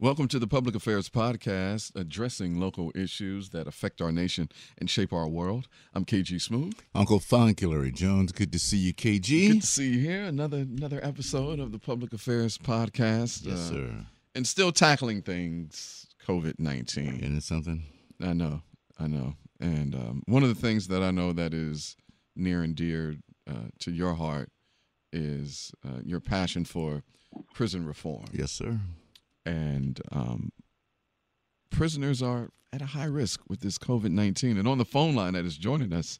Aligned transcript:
Welcome 0.00 0.28
to 0.28 0.38
the 0.38 0.46
Public 0.46 0.76
Affairs 0.76 1.08
Podcast, 1.08 1.96
addressing 1.96 2.60
local 2.60 2.92
issues 2.94 3.48
that 3.48 3.66
affect 3.66 4.00
our 4.00 4.12
nation 4.12 4.48
and 4.78 4.88
shape 4.88 5.12
our 5.12 5.26
world. 5.26 5.66
I'm 5.92 6.04
KG 6.04 6.40
Smooth. 6.40 6.78
Uncle 6.94 7.18
Fonkulary 7.18 7.92
Jones, 7.92 8.30
good 8.30 8.52
to 8.52 8.60
see 8.60 8.76
you, 8.76 8.94
KG. 8.94 9.48
Good 9.48 9.60
to 9.62 9.66
see 9.66 9.94
you 9.94 9.98
here. 9.98 10.22
Another 10.22 10.58
another 10.58 11.04
episode 11.04 11.58
of 11.58 11.72
the 11.72 11.80
Public 11.80 12.12
Affairs 12.12 12.58
Podcast. 12.58 13.44
Yes, 13.44 13.58
uh, 13.58 13.70
sir. 13.70 14.06
And 14.36 14.46
still 14.46 14.70
tackling 14.70 15.20
things 15.20 16.06
COVID 16.28 16.60
nineteen. 16.60 17.18
Isn't 17.18 17.38
it 17.38 17.42
something? 17.42 17.82
I 18.20 18.34
know, 18.34 18.62
I 19.00 19.08
know. 19.08 19.34
And 19.58 19.96
um, 19.96 20.22
one 20.26 20.44
of 20.44 20.48
the 20.48 20.54
things 20.54 20.86
that 20.86 21.02
I 21.02 21.10
know 21.10 21.32
that 21.32 21.52
is 21.52 21.96
near 22.36 22.62
and 22.62 22.76
dear 22.76 23.16
uh, 23.50 23.70
to 23.80 23.90
your 23.90 24.14
heart 24.14 24.52
is 25.12 25.72
uh, 25.84 26.02
your 26.04 26.20
passion 26.20 26.64
for 26.64 27.02
prison 27.52 27.84
reform. 27.84 28.26
Yes, 28.32 28.52
sir 28.52 28.78
and 29.48 30.00
um, 30.12 30.52
prisoners 31.70 32.22
are 32.22 32.50
at 32.70 32.82
a 32.82 32.86
high 32.86 33.06
risk 33.06 33.40
with 33.48 33.60
this 33.60 33.78
COVID 33.78 34.10
19. 34.10 34.58
And 34.58 34.68
on 34.68 34.78
the 34.78 34.84
phone 34.84 35.14
line 35.14 35.32
that 35.32 35.46
is 35.46 35.56
joining 35.56 35.92
us 35.92 36.18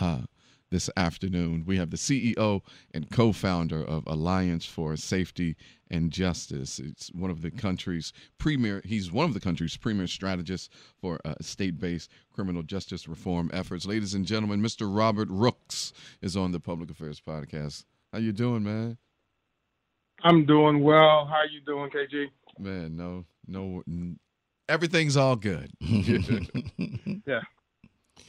uh, 0.00 0.22
this 0.70 0.88
afternoon, 0.96 1.64
we 1.66 1.76
have 1.76 1.90
the 1.90 1.98
CEO 1.98 2.62
and 2.94 3.10
co 3.10 3.32
founder 3.32 3.84
of 3.84 4.04
Alliance 4.06 4.64
for 4.64 4.96
Safety 4.96 5.56
and 5.90 6.10
Justice. 6.10 6.78
It's 6.78 7.08
one 7.12 7.30
of 7.30 7.42
the 7.42 7.50
country's 7.50 8.14
premier, 8.38 8.80
he's 8.84 9.12
one 9.12 9.26
of 9.26 9.34
the 9.34 9.40
country's 9.40 9.76
premier 9.76 10.06
strategists 10.06 10.70
for 10.98 11.20
uh, 11.26 11.34
state 11.42 11.78
based 11.78 12.10
criminal 12.32 12.62
justice 12.62 13.06
reform 13.06 13.50
efforts. 13.52 13.84
Ladies 13.84 14.14
and 14.14 14.24
gentlemen, 14.24 14.62
Mr. 14.62 14.88
Robert 14.90 15.28
Rooks 15.30 15.92
is 16.22 16.34
on 16.34 16.52
the 16.52 16.60
Public 16.60 16.90
Affairs 16.90 17.20
Podcast. 17.20 17.84
How 18.10 18.20
you 18.20 18.32
doing, 18.32 18.62
man? 18.62 18.96
I'm 20.22 20.44
doing 20.44 20.82
well. 20.82 21.26
How 21.26 21.42
you 21.50 21.60
doing, 21.64 21.90
KG? 21.90 22.26
Man, 22.60 22.96
no, 22.96 23.24
no, 23.46 23.82
everything's 24.68 25.16
all 25.16 25.36
good. 25.36 25.70
yeah. 25.80 27.40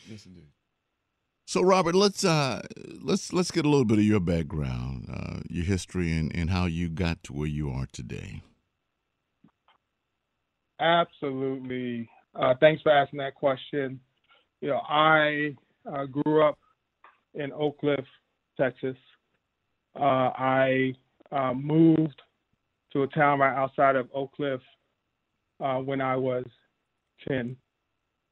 Yes, 0.07 0.25
indeed. 0.25 0.47
So, 1.45 1.61
Robert, 1.61 1.95
let's 1.95 2.23
uh, 2.23 2.61
let's 3.01 3.33
let's 3.33 3.51
get 3.51 3.65
a 3.65 3.69
little 3.69 3.83
bit 3.83 3.97
of 3.97 4.05
your 4.05 4.21
background, 4.21 5.07
uh, 5.13 5.41
your 5.49 5.65
history, 5.65 6.13
and, 6.13 6.33
and 6.33 6.49
how 6.49 6.65
you 6.65 6.87
got 6.87 7.21
to 7.23 7.33
where 7.33 7.47
you 7.47 7.69
are 7.69 7.87
today. 7.91 8.41
Absolutely. 10.79 12.09
Uh, 12.33 12.53
thanks 12.61 12.81
for 12.81 12.91
asking 12.91 13.19
that 13.19 13.35
question. 13.35 13.99
You 14.61 14.69
know, 14.69 14.81
I 14.87 15.55
uh, 15.85 16.05
grew 16.05 16.41
up 16.41 16.57
in 17.33 17.51
Oak 17.51 17.79
Cliff, 17.79 18.05
Texas. 18.57 18.95
Uh, 19.99 20.31
I 20.33 20.93
uh, 21.33 21.53
moved 21.53 22.21
to 22.93 23.03
a 23.03 23.07
town 23.07 23.39
right 23.39 23.55
outside 23.55 23.95
of 23.95 24.09
Oak 24.13 24.33
Cliff 24.33 24.61
uh, 25.59 25.77
when 25.77 26.01
I 26.01 26.15
was 26.15 26.45
10. 27.27 27.55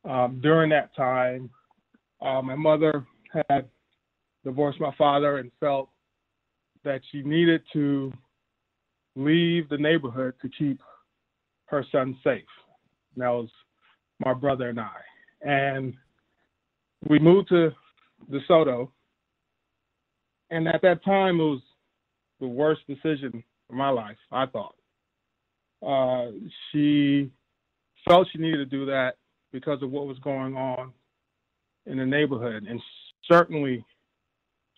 Um, 0.10 0.40
during 0.42 0.70
that 0.72 0.96
time, 0.96 1.50
uh, 2.22 2.42
my 2.42 2.56
mother 2.56 3.06
had 3.50 3.70
divorced 4.44 4.80
my 4.80 4.94
father 4.98 5.38
and 5.38 5.52
felt 5.60 5.90
that 6.84 7.02
she 7.12 7.22
needed 7.22 7.62
to 7.74 8.12
leave 9.16 9.68
the 9.70 9.78
neighborhood 9.78 10.34
to 10.42 10.50
keep 10.50 10.80
her 11.66 11.86
son 11.92 12.18
safe. 12.23 12.44
And 13.16 13.23
that 13.23 13.30
was 13.30 13.50
my 14.20 14.34
brother 14.34 14.70
and 14.70 14.80
I. 14.80 14.90
And 15.42 15.94
we 17.08 17.20
moved 17.20 17.50
to 17.50 17.72
DeSoto. 18.32 18.90
And 20.50 20.68
at 20.68 20.82
that 20.82 21.04
time, 21.04 21.40
it 21.40 21.44
was 21.44 21.62
the 22.40 22.48
worst 22.48 22.82
decision 22.88 23.44
my 23.75 23.89
life, 23.89 24.17
I 24.31 24.45
thought. 24.45 24.75
Uh, 25.86 26.31
she 26.72 27.31
felt 28.08 28.28
she 28.31 28.39
needed 28.39 28.58
to 28.58 28.66
do 28.66 28.86
that 28.88 29.16
because 29.52 29.81
of 29.81 29.92
what 29.92 30.08
was 30.08 30.20
going 30.20 30.56
on 30.56 30.92
in 31.86 31.98
the 31.98 32.06
neighborhood. 32.06 32.66
And 32.67 32.81
certainly 33.30 33.86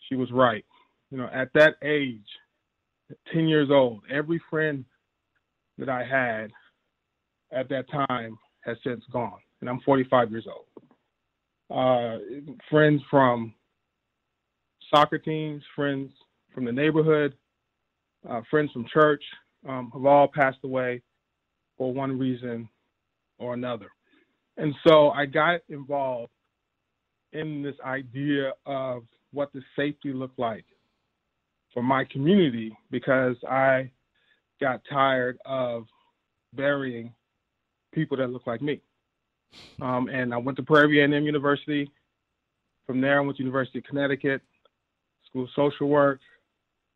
she 0.08 0.16
was 0.16 0.30
right. 0.30 0.64
You 1.10 1.18
know, 1.18 1.28
at 1.32 1.52
that 1.54 1.74
age, 1.82 2.24
10 3.32 3.48
years 3.48 3.68
old, 3.70 4.02
every 4.10 4.40
friend 4.48 4.84
that 5.78 5.88
I 5.88 6.04
had 6.04 6.50
at 7.52 7.68
that 7.68 7.90
time 7.90 8.38
has 8.60 8.76
since 8.84 9.02
gone. 9.12 9.38
And 9.60 9.68
I'm 9.68 9.80
45 9.80 10.30
years 10.30 10.46
old. 10.46 10.66
Uh, 11.70 12.18
friends 12.70 13.02
from 13.10 13.54
soccer 14.94 15.18
teams, 15.18 15.62
friends 15.74 16.10
from 16.54 16.64
the 16.64 16.72
neighborhood, 16.72 17.34
uh, 18.28 18.40
friends 18.50 18.70
from 18.72 18.86
church 18.92 19.22
um, 19.68 19.90
have 19.92 20.04
all 20.04 20.28
passed 20.28 20.58
away 20.64 21.02
for 21.76 21.92
one 21.92 22.18
reason 22.18 22.68
or 23.38 23.54
another. 23.54 23.88
And 24.56 24.74
so 24.86 25.10
I 25.10 25.26
got 25.26 25.60
involved 25.68 26.32
in 27.32 27.62
this 27.62 27.76
idea 27.84 28.52
of 28.66 29.04
what 29.32 29.52
the 29.52 29.62
safety 29.76 30.12
looked 30.12 30.38
like 30.38 30.64
for 31.72 31.82
my 31.82 32.04
community 32.04 32.76
because 32.90 33.36
I 33.48 33.90
got 34.60 34.82
tired 34.90 35.38
of 35.46 35.84
burying 36.52 37.14
people 37.92 38.16
that 38.18 38.30
look 38.30 38.46
like 38.46 38.60
me. 38.60 38.80
Um, 39.80 40.08
and 40.08 40.32
I 40.32 40.36
went 40.36 40.56
to 40.56 40.62
Prairie 40.62 41.00
A&M 41.00 41.24
University. 41.24 41.90
From 42.86 43.00
there, 43.00 43.18
I 43.18 43.20
went 43.20 43.36
to 43.38 43.42
University 43.42 43.78
of 43.78 43.84
Connecticut, 43.84 44.42
School 45.26 45.44
of 45.44 45.50
Social 45.54 45.88
Work, 45.88 46.20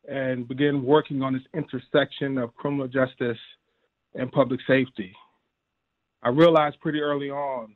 and 0.08 0.46
begin 0.46 0.84
working 0.84 1.22
on 1.22 1.32
this 1.32 1.42
intersection 1.54 2.38
of 2.38 2.54
criminal 2.54 2.88
justice 2.88 3.38
and 4.14 4.30
public 4.30 4.60
safety. 4.66 5.12
I 6.22 6.30
realized 6.30 6.80
pretty 6.80 7.00
early 7.00 7.30
on 7.30 7.74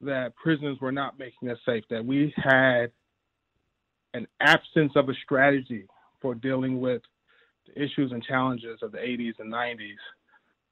that 0.00 0.34
prisons 0.36 0.80
were 0.80 0.92
not 0.92 1.18
making 1.18 1.50
us 1.50 1.58
safe, 1.66 1.84
that 1.90 2.04
we 2.04 2.32
had 2.36 2.90
an 4.12 4.26
absence 4.40 4.92
of 4.96 5.08
a 5.08 5.14
strategy 5.24 5.86
for 6.20 6.34
dealing 6.34 6.80
with 6.80 7.02
the 7.66 7.82
issues 7.82 8.12
and 8.12 8.22
challenges 8.22 8.78
of 8.82 8.92
the 8.92 8.98
80s 8.98 9.34
and 9.38 9.52
90s. 9.52 9.96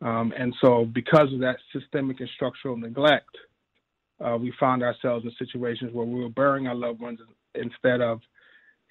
Um, 0.00 0.32
and 0.36 0.54
so, 0.60 0.84
because 0.84 1.32
of 1.32 1.40
that 1.40 1.56
systemic 1.72 2.20
and 2.20 2.28
structural 2.34 2.76
neglect, 2.76 3.36
uh, 4.24 4.36
we 4.36 4.52
found 4.58 4.82
ourselves 4.82 5.24
in 5.24 5.32
situations 5.38 5.92
where 5.92 6.06
we 6.06 6.20
were 6.20 6.28
burying 6.28 6.66
our 6.66 6.74
loved 6.74 7.00
ones 7.00 7.20
instead 7.54 8.00
of 8.00 8.20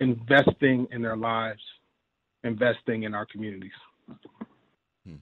investing 0.02 0.88
in 0.92 1.02
their 1.02 1.16
lives, 1.16 1.62
investing 2.44 3.04
in 3.04 3.14
our 3.14 3.26
communities. 3.26 3.72
Hmm. 5.06 5.16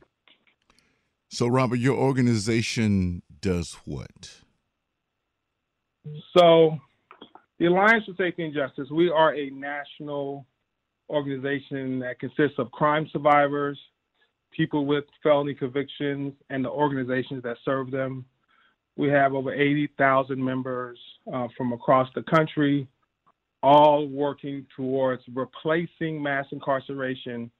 So, 1.29 1.47
Robert, 1.47 1.75
your 1.75 1.97
organization 1.97 3.21
does 3.41 3.77
what? 3.85 4.41
So, 6.35 6.77
the 7.59 7.65
Alliance 7.65 8.05
for 8.05 8.13
Safety 8.17 8.45
and 8.45 8.53
Justice, 8.53 8.89
we 8.89 9.09
are 9.09 9.35
a 9.35 9.49
national 9.49 10.47
organization 11.09 11.99
that 11.99 12.19
consists 12.19 12.57
of 12.57 12.71
crime 12.71 13.07
survivors, 13.11 13.77
people 14.51 14.85
with 14.85 15.03
felony 15.21 15.53
convictions, 15.53 16.33
and 16.49 16.63
the 16.63 16.69
organizations 16.69 17.43
that 17.43 17.57
serve 17.65 17.91
them. 17.91 18.25
We 18.95 19.09
have 19.09 19.33
over 19.33 19.53
80,000 19.53 20.43
members 20.43 20.97
uh, 21.31 21.47
from 21.57 21.73
across 21.73 22.07
the 22.15 22.23
country 22.23 22.87
all 23.61 24.07
working 24.07 24.65
towards 24.75 25.21
replacing 25.33 26.21
mass 26.21 26.45
incarceration 26.51 27.51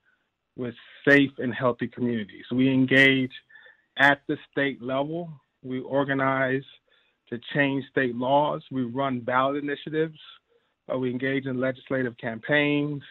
with 0.55 0.73
safe 1.07 1.31
and 1.37 1.53
healthy 1.53 1.87
communities. 1.87 2.45
We 2.51 2.71
engage 2.71 3.31
at 3.97 4.21
the 4.27 4.37
state 4.51 4.81
level. 4.81 5.29
We 5.63 5.79
organize 5.81 6.63
to 7.29 7.39
change 7.53 7.85
state 7.91 8.15
laws. 8.15 8.61
We 8.71 8.83
run 8.83 9.19
ballot 9.19 9.63
initiatives. 9.63 10.17
Uh, 10.91 10.97
we 10.97 11.11
engage 11.11 11.45
in 11.45 11.59
legislative 11.59 12.17
campaigns. 12.17 13.01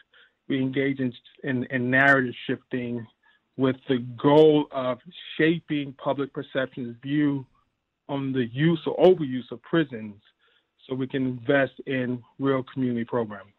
We 0.48 0.60
engage 0.60 0.98
in, 0.98 1.12
in, 1.44 1.65
in 1.65 1.91
narrative 1.91 2.34
shifting 2.47 3.06
with 3.56 3.77
the 3.88 3.98
goal 4.21 4.66
of 4.72 4.98
shaping 5.37 5.94
public 6.03 6.32
perception's 6.32 6.97
view 7.03 7.45
on 8.09 8.33
the 8.33 8.47
use 8.47 8.80
or 8.86 8.97
overuse 8.97 9.51
of 9.51 9.60
prisons 9.62 10.15
so 10.88 10.94
we 10.94 11.06
can 11.06 11.26
invest 11.26 11.80
in 11.86 12.22
real 12.38 12.62
community 12.62 13.04
programming. 13.04 13.52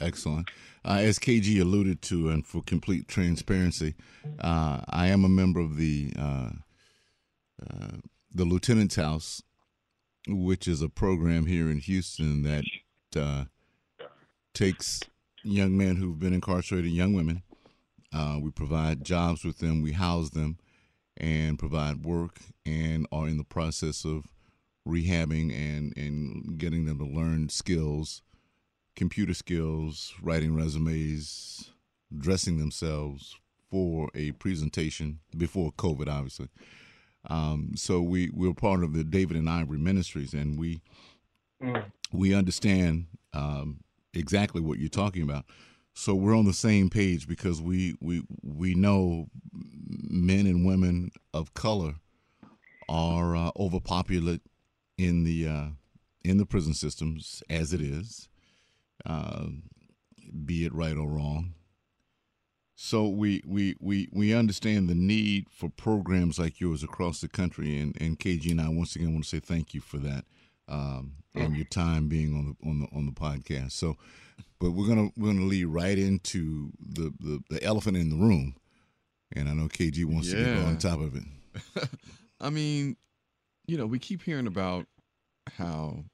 Excellent. 0.00 0.50
Uh, 0.84 0.98
as 1.00 1.18
KG 1.18 1.60
alluded 1.60 2.02
to, 2.02 2.28
and 2.28 2.46
for 2.46 2.62
complete 2.62 3.08
transparency, 3.08 3.94
uh, 4.40 4.80
I 4.88 5.08
am 5.08 5.24
a 5.24 5.28
member 5.28 5.60
of 5.60 5.76
the 5.76 6.12
uh, 6.18 6.50
uh, 7.62 7.96
the 8.34 8.44
Lieutenant's 8.44 8.96
House, 8.96 9.42
which 10.26 10.66
is 10.66 10.82
a 10.82 10.88
program 10.88 11.46
here 11.46 11.70
in 11.70 11.78
Houston 11.78 12.42
that 12.42 12.64
uh, 13.16 13.44
takes 14.52 15.00
young 15.44 15.76
men 15.76 15.96
who've 15.96 16.18
been 16.18 16.34
incarcerated, 16.34 16.90
young 16.90 17.14
women. 17.14 17.42
Uh, 18.12 18.38
we 18.40 18.50
provide 18.50 19.04
jobs 19.04 19.44
with 19.44 19.58
them, 19.58 19.82
we 19.82 19.92
house 19.92 20.30
them, 20.30 20.58
and 21.16 21.58
provide 21.58 22.04
work, 22.04 22.40
and 22.66 23.06
are 23.12 23.28
in 23.28 23.38
the 23.38 23.44
process 23.44 24.04
of 24.04 24.33
rehabbing 24.86 25.52
and 25.52 25.96
and 25.96 26.58
getting 26.58 26.84
them 26.84 26.98
to 26.98 27.04
learn 27.04 27.48
skills, 27.48 28.22
computer 28.96 29.34
skills, 29.34 30.14
writing 30.22 30.54
resumes, 30.54 31.70
dressing 32.16 32.58
themselves 32.58 33.36
for 33.70 34.10
a 34.14 34.32
presentation 34.32 35.20
before 35.36 35.72
COVID, 35.72 36.08
obviously. 36.08 36.48
Um, 37.28 37.72
so 37.74 38.02
we 38.02 38.30
we're 38.32 38.54
part 38.54 38.84
of 38.84 38.92
the 38.92 39.04
David 39.04 39.36
and 39.36 39.48
Ivory 39.48 39.78
Ministries, 39.78 40.34
and 40.34 40.58
we 40.58 40.82
mm. 41.62 41.84
we 42.12 42.34
understand 42.34 43.06
um, 43.32 43.80
exactly 44.12 44.60
what 44.60 44.78
you're 44.78 44.88
talking 44.88 45.22
about. 45.22 45.44
So 45.94 46.14
we're 46.14 46.36
on 46.36 46.44
the 46.44 46.52
same 46.52 46.90
page 46.90 47.26
because 47.26 47.62
we 47.62 47.96
we 48.00 48.22
we 48.42 48.74
know 48.74 49.28
men 49.52 50.46
and 50.46 50.66
women 50.66 51.10
of 51.32 51.54
color 51.54 51.94
are 52.88 53.34
uh, 53.34 53.50
overpopulate 53.56 54.42
in 54.96 55.24
the 55.24 55.48
uh, 55.48 55.66
in 56.22 56.38
the 56.38 56.46
prison 56.46 56.74
systems 56.74 57.42
as 57.50 57.72
it 57.72 57.80
is, 57.80 58.28
uh, 59.04 59.46
be 60.44 60.64
it 60.64 60.74
right 60.74 60.96
or 60.96 61.08
wrong. 61.08 61.54
So 62.76 63.06
we, 63.06 63.40
we, 63.46 63.76
we, 63.78 64.08
we 64.10 64.34
understand 64.34 64.88
the 64.88 64.96
need 64.96 65.46
for 65.48 65.68
programs 65.68 66.40
like 66.40 66.60
yours 66.60 66.82
across 66.82 67.20
the 67.20 67.28
country, 67.28 67.78
and, 67.78 67.96
and 68.00 68.18
KG 68.18 68.50
and 68.50 68.60
I 68.60 68.68
once 68.68 68.96
again 68.96 69.12
want 69.12 69.22
to 69.22 69.30
say 69.30 69.38
thank 69.38 69.74
you 69.74 69.80
for 69.80 69.98
that 69.98 70.24
um, 70.68 71.14
and 71.34 71.56
your 71.56 71.66
time 71.66 72.08
being 72.08 72.34
on 72.34 72.56
the 72.60 72.68
on 72.68 72.80
the 72.80 72.88
on 72.96 73.06
the 73.06 73.12
podcast. 73.12 73.72
So, 73.72 73.96
but 74.60 74.70
we're 74.70 74.88
gonna 74.88 75.10
we're 75.16 75.32
gonna 75.32 75.46
lead 75.46 75.66
right 75.66 75.98
into 75.98 76.70
the 76.80 77.12
the, 77.20 77.42
the 77.50 77.62
elephant 77.62 77.96
in 77.96 78.10
the 78.10 78.16
room, 78.16 78.56
and 79.34 79.48
I 79.48 79.52
know 79.52 79.68
KG 79.68 80.04
wants 80.04 80.32
yeah. 80.32 80.38
to 80.38 80.44
get 80.44 80.64
on 80.64 80.78
top 80.78 81.00
of 81.00 81.16
it. 81.16 81.88
I 82.40 82.50
mean, 82.50 82.96
you 83.66 83.76
know, 83.76 83.86
we 83.86 83.98
keep 83.98 84.22
hearing 84.22 84.46
about 84.46 84.86
how 85.56 86.04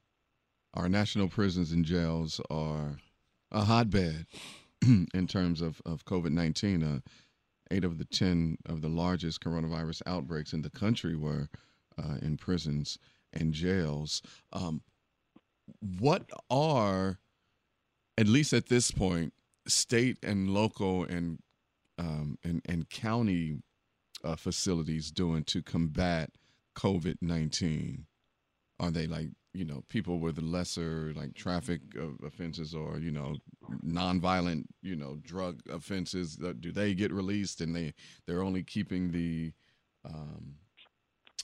our 0.74 0.88
national 0.88 1.28
prisons 1.28 1.72
and 1.72 1.84
jails 1.84 2.40
are 2.50 2.98
a 3.50 3.64
hotbed 3.64 4.26
in 4.82 5.26
terms 5.26 5.60
of, 5.60 5.80
of 5.84 6.04
COVID 6.04 6.32
19. 6.32 6.82
Uh, 6.82 7.00
eight 7.70 7.84
of 7.84 7.98
the 7.98 8.04
10 8.04 8.58
of 8.66 8.82
the 8.82 8.88
largest 8.88 9.40
coronavirus 9.40 10.02
outbreaks 10.06 10.52
in 10.52 10.62
the 10.62 10.70
country 10.70 11.16
were 11.16 11.48
uh, 11.98 12.16
in 12.20 12.36
prisons 12.36 12.98
and 13.32 13.52
jails. 13.52 14.22
Um, 14.52 14.82
what 15.98 16.28
are, 16.50 17.18
at 18.18 18.26
least 18.26 18.52
at 18.52 18.68
this 18.68 18.90
point, 18.90 19.32
state 19.66 20.18
and 20.22 20.50
local 20.50 21.04
and 21.04 21.38
um, 21.98 22.38
and, 22.42 22.62
and 22.64 22.88
county 22.88 23.58
uh, 24.24 24.34
facilities 24.34 25.10
doing 25.10 25.44
to 25.44 25.62
combat 25.62 26.30
COVID 26.76 27.16
19? 27.20 28.06
Are 28.78 28.90
they 28.90 29.06
like 29.06 29.28
you 29.52 29.64
know 29.64 29.82
people 29.88 30.18
with 30.18 30.38
lesser 30.38 31.12
like 31.16 31.34
traffic 31.34 31.80
offenses 32.24 32.74
or 32.74 32.98
you 32.98 33.10
know 33.10 33.36
nonviolent 33.84 34.64
you 34.82 34.94
know 34.94 35.18
drug 35.22 35.60
offenses 35.68 36.36
do 36.60 36.72
they 36.72 36.94
get 36.94 37.12
released 37.12 37.60
and 37.60 37.74
they 37.74 37.92
they're 38.26 38.42
only 38.42 38.62
keeping 38.62 39.10
the 39.10 39.52
um, 40.04 40.54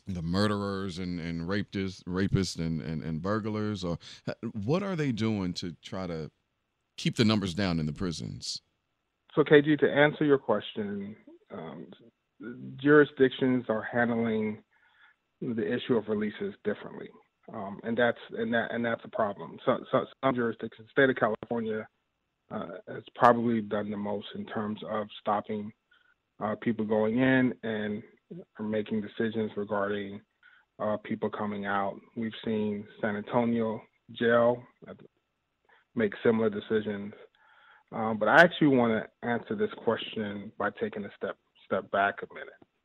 the 0.06 0.23
murderers 0.23 0.99
and 0.99 1.19
and 1.19 1.49
rapists 1.49 2.02
rapists 2.05 2.58
and, 2.58 2.81
and 2.81 3.02
and 3.02 3.23
burglars 3.23 3.82
or 3.82 3.99
what 4.64 4.82
are 4.82 4.94
they 4.94 5.11
doing 5.11 5.52
to 5.52 5.73
try 5.82 6.06
to 6.06 6.31
keep 6.96 7.17
the 7.17 7.25
numbers 7.25 7.55
down 7.55 7.81
in 7.81 7.87
the 7.87 7.93
prisons 7.93 8.62
so 9.34 9.43
kg 9.43 9.78
to 9.78 9.90
answer 9.93 10.25
your 10.25 10.38
question 10.38 11.17
um, 11.52 11.87
jurisdictions 12.76 13.64
are 13.69 13.82
handling 13.82 14.58
the 15.41 15.75
issue 15.75 15.97
of 15.97 16.09
releases 16.09 16.55
differently 16.65 17.09
um, 17.53 17.79
and 17.85 17.97
that's 17.97 18.19
and 18.37 18.53
that 18.55 18.73
and 18.73 18.85
that's 18.85 19.03
a 19.05 19.09
problem. 19.09 19.59
So, 19.65 19.79
so 19.93 20.05
some 20.23 20.35
jurisdictions, 20.35 20.88
state 20.91 21.11
of 21.11 21.17
California, 21.17 21.87
uh, 22.50 22.67
has 22.88 23.05
probably 23.15 23.61
done 23.61 23.91
the 23.91 23.97
most 23.97 24.27
in 24.35 24.47
terms 24.47 24.81
of 24.91 25.06
stopping 25.21 25.73
uh, 26.43 26.55
people 26.61 26.85
going 26.85 27.19
in 27.19 27.55
and 27.62 28.03
making 28.61 29.00
decisions 29.00 29.53
regarding 29.56 30.21
uh, 30.81 30.97
people 31.05 31.31
coming 31.31 31.67
out. 31.67 31.99
We've 32.17 32.33
seen 32.44 32.85
San 33.00 33.17
Antonio 33.17 33.81
jail 34.12 34.62
make 35.94 36.12
similar 36.23 36.50
decisions. 36.50 37.15
Um, 37.93 38.19
but 38.19 38.29
I 38.29 38.41
actually 38.41 38.77
want 38.77 39.05
to 39.05 39.29
answer 39.29 39.55
this 39.55 39.71
question 39.85 40.50
by 40.59 40.71
taking 40.81 41.05
a 41.05 41.11
step 41.17 41.37
step 41.65 41.88
back 41.93 42.17
a 42.23 42.35
minute. 42.35 42.75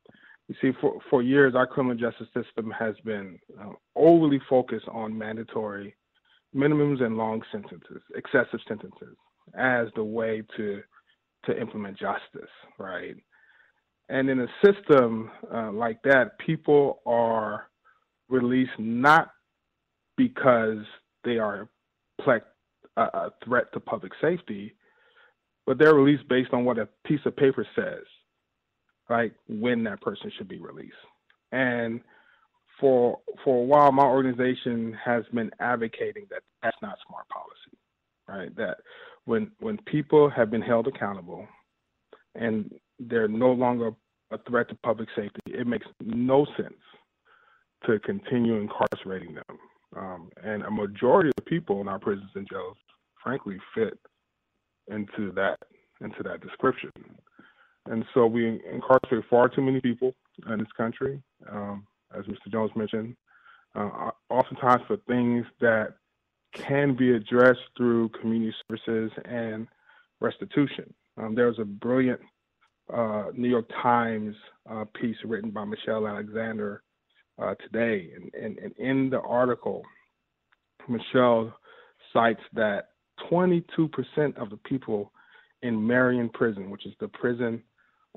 You 0.48 0.54
see, 0.60 0.76
for, 0.80 0.98
for 1.08 1.22
years, 1.22 1.54
our 1.54 1.66
criminal 1.66 1.96
justice 1.96 2.26
system 2.34 2.70
has 2.78 2.94
been 3.04 3.38
uh, 3.60 3.70
overly 3.96 4.40
focused 4.48 4.88
on 4.88 5.16
mandatory 5.16 5.94
minimums 6.54 7.02
and 7.02 7.16
long 7.16 7.42
sentences, 7.50 8.02
excessive 8.14 8.60
sentences, 8.68 9.16
as 9.56 9.88
the 9.96 10.04
way 10.04 10.42
to 10.56 10.82
to 11.44 11.60
implement 11.60 11.98
justice, 11.98 12.50
right? 12.78 13.16
And 14.08 14.30
in 14.30 14.40
a 14.40 14.46
system 14.64 15.30
uh, 15.52 15.72
like 15.72 16.00
that, 16.04 16.38
people 16.38 17.00
are 17.04 17.68
released 18.28 18.78
not 18.78 19.30
because 20.16 20.78
they 21.24 21.38
are 21.38 21.68
a 22.96 23.30
threat 23.44 23.72
to 23.72 23.80
public 23.80 24.12
safety, 24.20 24.76
but 25.66 25.78
they're 25.78 25.94
released 25.94 26.28
based 26.28 26.52
on 26.52 26.64
what 26.64 26.78
a 26.78 26.88
piece 27.06 27.20
of 27.24 27.34
paper 27.36 27.66
says 27.74 28.04
like 29.08 29.34
when 29.48 29.84
that 29.84 30.00
person 30.00 30.30
should 30.36 30.48
be 30.48 30.60
released. 30.60 30.94
And 31.52 32.00
for 32.80 33.18
for 33.44 33.62
a 33.62 33.64
while, 33.64 33.92
my 33.92 34.04
organization 34.04 34.96
has 35.04 35.24
been 35.32 35.50
advocating 35.60 36.26
that 36.30 36.42
that's 36.62 36.76
not 36.82 36.98
smart 37.06 37.26
policy, 37.28 37.78
right? 38.28 38.54
That 38.56 38.78
when 39.24 39.50
when 39.60 39.78
people 39.86 40.30
have 40.30 40.50
been 40.50 40.62
held 40.62 40.88
accountable 40.88 41.46
and 42.34 42.72
they're 42.98 43.28
no 43.28 43.52
longer 43.52 43.92
a 44.30 44.38
threat 44.48 44.68
to 44.70 44.74
public 44.82 45.08
safety, 45.14 45.40
it 45.46 45.66
makes 45.66 45.86
no 46.00 46.46
sense 46.56 46.74
to 47.86 47.98
continue 48.00 48.56
incarcerating 48.56 49.34
them. 49.34 49.58
Um, 49.94 50.30
and 50.42 50.62
a 50.62 50.70
majority 50.70 51.30
of 51.36 51.44
people 51.44 51.80
in 51.82 51.88
our 51.88 51.98
prisons 51.98 52.30
and 52.34 52.48
jails, 52.48 52.76
frankly, 53.22 53.58
fit 53.74 53.98
into 54.88 55.32
that 55.32 55.58
into 56.00 56.22
that 56.22 56.40
description. 56.40 56.90
And 57.90 58.04
so 58.14 58.26
we 58.26 58.60
incarcerate 58.70 59.24
far 59.28 59.48
too 59.48 59.62
many 59.62 59.80
people 59.80 60.14
in 60.48 60.58
this 60.58 60.72
country, 60.76 61.22
um, 61.50 61.86
as 62.16 62.24
Mr. 62.26 62.50
Jones 62.50 62.70
mentioned, 62.76 63.16
uh, 63.74 64.10
oftentimes 64.30 64.82
for 64.86 64.98
things 65.08 65.44
that 65.60 65.94
can 66.54 66.94
be 66.94 67.12
addressed 67.12 67.60
through 67.76 68.10
community 68.20 68.54
services 68.66 69.10
and 69.24 69.66
restitution. 70.20 70.92
Um, 71.16 71.34
there 71.34 71.46
was 71.46 71.58
a 71.58 71.64
brilliant 71.64 72.20
uh, 72.92 73.26
New 73.34 73.48
York 73.48 73.68
Times 73.82 74.34
uh, 74.70 74.84
piece 75.00 75.16
written 75.24 75.50
by 75.50 75.64
Michelle 75.64 76.06
Alexander 76.06 76.82
uh, 77.40 77.54
today. 77.56 78.12
And, 78.14 78.32
and, 78.34 78.58
and 78.58 78.76
in 78.78 79.10
the 79.10 79.20
article, 79.20 79.82
Michelle 80.88 81.54
cites 82.12 82.42
that 82.54 82.90
22% 83.30 83.64
of 84.36 84.50
the 84.50 84.58
people 84.64 85.12
in 85.62 85.86
Marion 85.86 86.28
Prison, 86.28 86.70
which 86.70 86.86
is 86.86 86.92
the 87.00 87.08
prison 87.08 87.62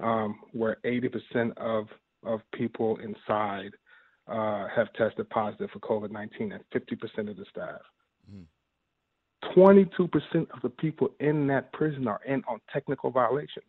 um, 0.01 0.39
where 0.51 0.77
80% 0.85 1.57
of, 1.57 1.87
of 2.25 2.41
people 2.53 2.97
inside 2.97 3.71
uh, 4.27 4.67
have 4.75 4.91
tested 4.93 5.29
positive 5.29 5.69
for 5.71 5.79
COVID 5.79 6.11
19 6.11 6.51
and 6.51 6.63
50% 6.73 7.29
of 7.29 7.37
the 7.37 7.45
staff. 7.49 7.81
Mm. 8.33 8.45
22% 9.55 10.09
of 10.51 10.61
the 10.63 10.69
people 10.69 11.09
in 11.19 11.47
that 11.47 11.71
prison 11.73 12.07
are 12.07 12.19
in 12.25 12.43
on 12.47 12.59
technical 12.73 13.11
violations. 13.11 13.65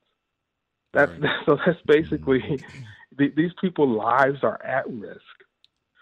That's 0.93 1.13
right. 1.21 1.31
so. 1.47 1.59
That's 1.65 1.79
basically 1.87 2.41
the, 3.19 3.33
these 3.37 3.53
people's 3.61 3.97
lives 3.97 4.39
are 4.43 4.63
at 4.65 4.89
risk, 4.89 5.21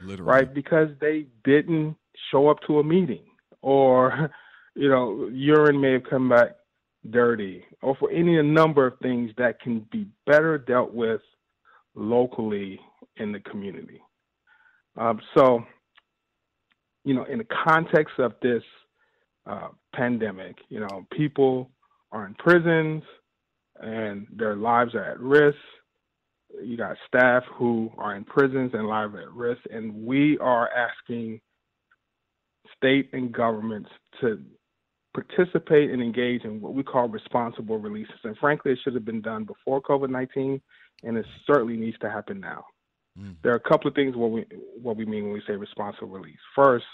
Literally. 0.00 0.30
right? 0.30 0.54
Because 0.54 0.88
they 1.00 1.26
didn't 1.44 1.96
show 2.30 2.48
up 2.48 2.58
to 2.66 2.78
a 2.78 2.84
meeting, 2.84 3.24
or 3.62 4.30
you 4.76 4.88
know, 4.88 5.28
urine 5.32 5.80
may 5.80 5.92
have 5.92 6.04
come 6.04 6.28
back 6.28 6.56
dirty, 7.10 7.64
or 7.82 7.94
for 7.96 8.10
any 8.10 8.40
number 8.42 8.86
of 8.86 8.98
things 9.00 9.30
that 9.36 9.60
can 9.60 9.86
be 9.92 10.06
better 10.26 10.58
dealt 10.58 10.92
with 10.92 11.20
locally 11.94 12.80
in 13.16 13.32
the 13.32 13.40
community. 13.40 14.00
Um, 14.96 15.20
so, 15.36 15.64
you 17.04 17.14
know, 17.14 17.24
in 17.24 17.38
the 17.38 17.46
context 17.64 18.18
of 18.18 18.32
this 18.42 18.62
uh, 19.46 19.68
pandemic, 19.94 20.56
you 20.68 20.80
know, 20.80 21.06
people 21.12 21.70
are 22.12 22.26
in 22.26 22.34
prisons 22.34 23.02
and 23.80 24.26
their 24.34 24.56
lives 24.56 24.94
are 24.94 25.04
at 25.04 25.20
risk. 25.20 25.58
You 26.62 26.76
got 26.76 26.96
staff 27.06 27.42
who 27.54 27.90
are 27.98 28.14
in 28.14 28.24
prisons 28.24 28.70
and 28.74 28.86
lives 28.86 29.14
at 29.16 29.30
risk, 29.32 29.60
and 29.70 30.06
we 30.06 30.38
are 30.38 30.70
asking 30.70 31.40
state 32.76 33.10
and 33.12 33.32
governments 33.32 33.90
to 34.20 34.40
participate 35.14 35.90
and 35.90 36.02
engage 36.02 36.44
in 36.44 36.60
what 36.60 36.74
we 36.74 36.82
call 36.82 37.08
responsible 37.08 37.78
releases. 37.78 38.16
And 38.24 38.36
frankly, 38.38 38.72
it 38.72 38.78
should 38.82 38.94
have 38.94 39.04
been 39.04 39.22
done 39.22 39.44
before 39.44 39.80
COVID 39.80 40.10
19, 40.10 40.60
and 41.02 41.16
it 41.16 41.26
certainly 41.46 41.76
needs 41.76 41.98
to 42.00 42.10
happen 42.10 42.40
now. 42.40 42.64
Mm. 43.18 43.36
There 43.42 43.52
are 43.52 43.56
a 43.56 43.68
couple 43.68 43.88
of 43.88 43.94
things 43.94 44.16
what 44.16 44.30
we 44.30 44.44
what 44.80 44.96
we 44.96 45.04
mean 45.04 45.24
when 45.24 45.32
we 45.32 45.42
say 45.46 45.54
responsible 45.54 46.08
release. 46.08 46.38
First, 46.54 46.86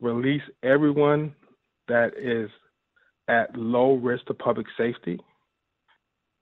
release 0.00 0.42
everyone 0.62 1.34
that 1.88 2.12
is 2.18 2.50
at 3.28 3.56
low 3.56 3.94
risk 3.94 4.26
to 4.26 4.34
public 4.34 4.66
safety 4.76 5.20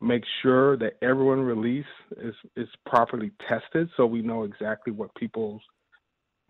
make 0.00 0.22
sure 0.42 0.76
that 0.76 0.94
everyone 1.02 1.40
released 1.40 1.88
is 2.18 2.34
is 2.56 2.68
properly 2.86 3.32
tested, 3.48 3.88
so 3.96 4.06
we 4.06 4.22
know 4.22 4.44
exactly 4.44 4.92
what 4.92 5.14
people's 5.14 5.62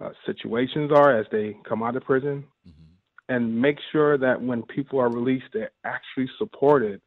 uh, 0.01 0.11
situations 0.27 0.93
are 0.93 1.19
as 1.19 1.27
they 1.33 1.57
come 1.69 1.83
out 1.83 1.97
of 1.97 2.05
prison, 2.05 2.45
mm-hmm. 2.67 2.88
And 3.29 3.61
make 3.61 3.79
sure 3.93 4.17
that 4.19 4.41
when 4.41 4.63
people 4.63 5.01
are 5.01 5.11
released, 5.11 5.47
they're 5.53 5.71
actually 5.85 6.29
supported 6.39 7.01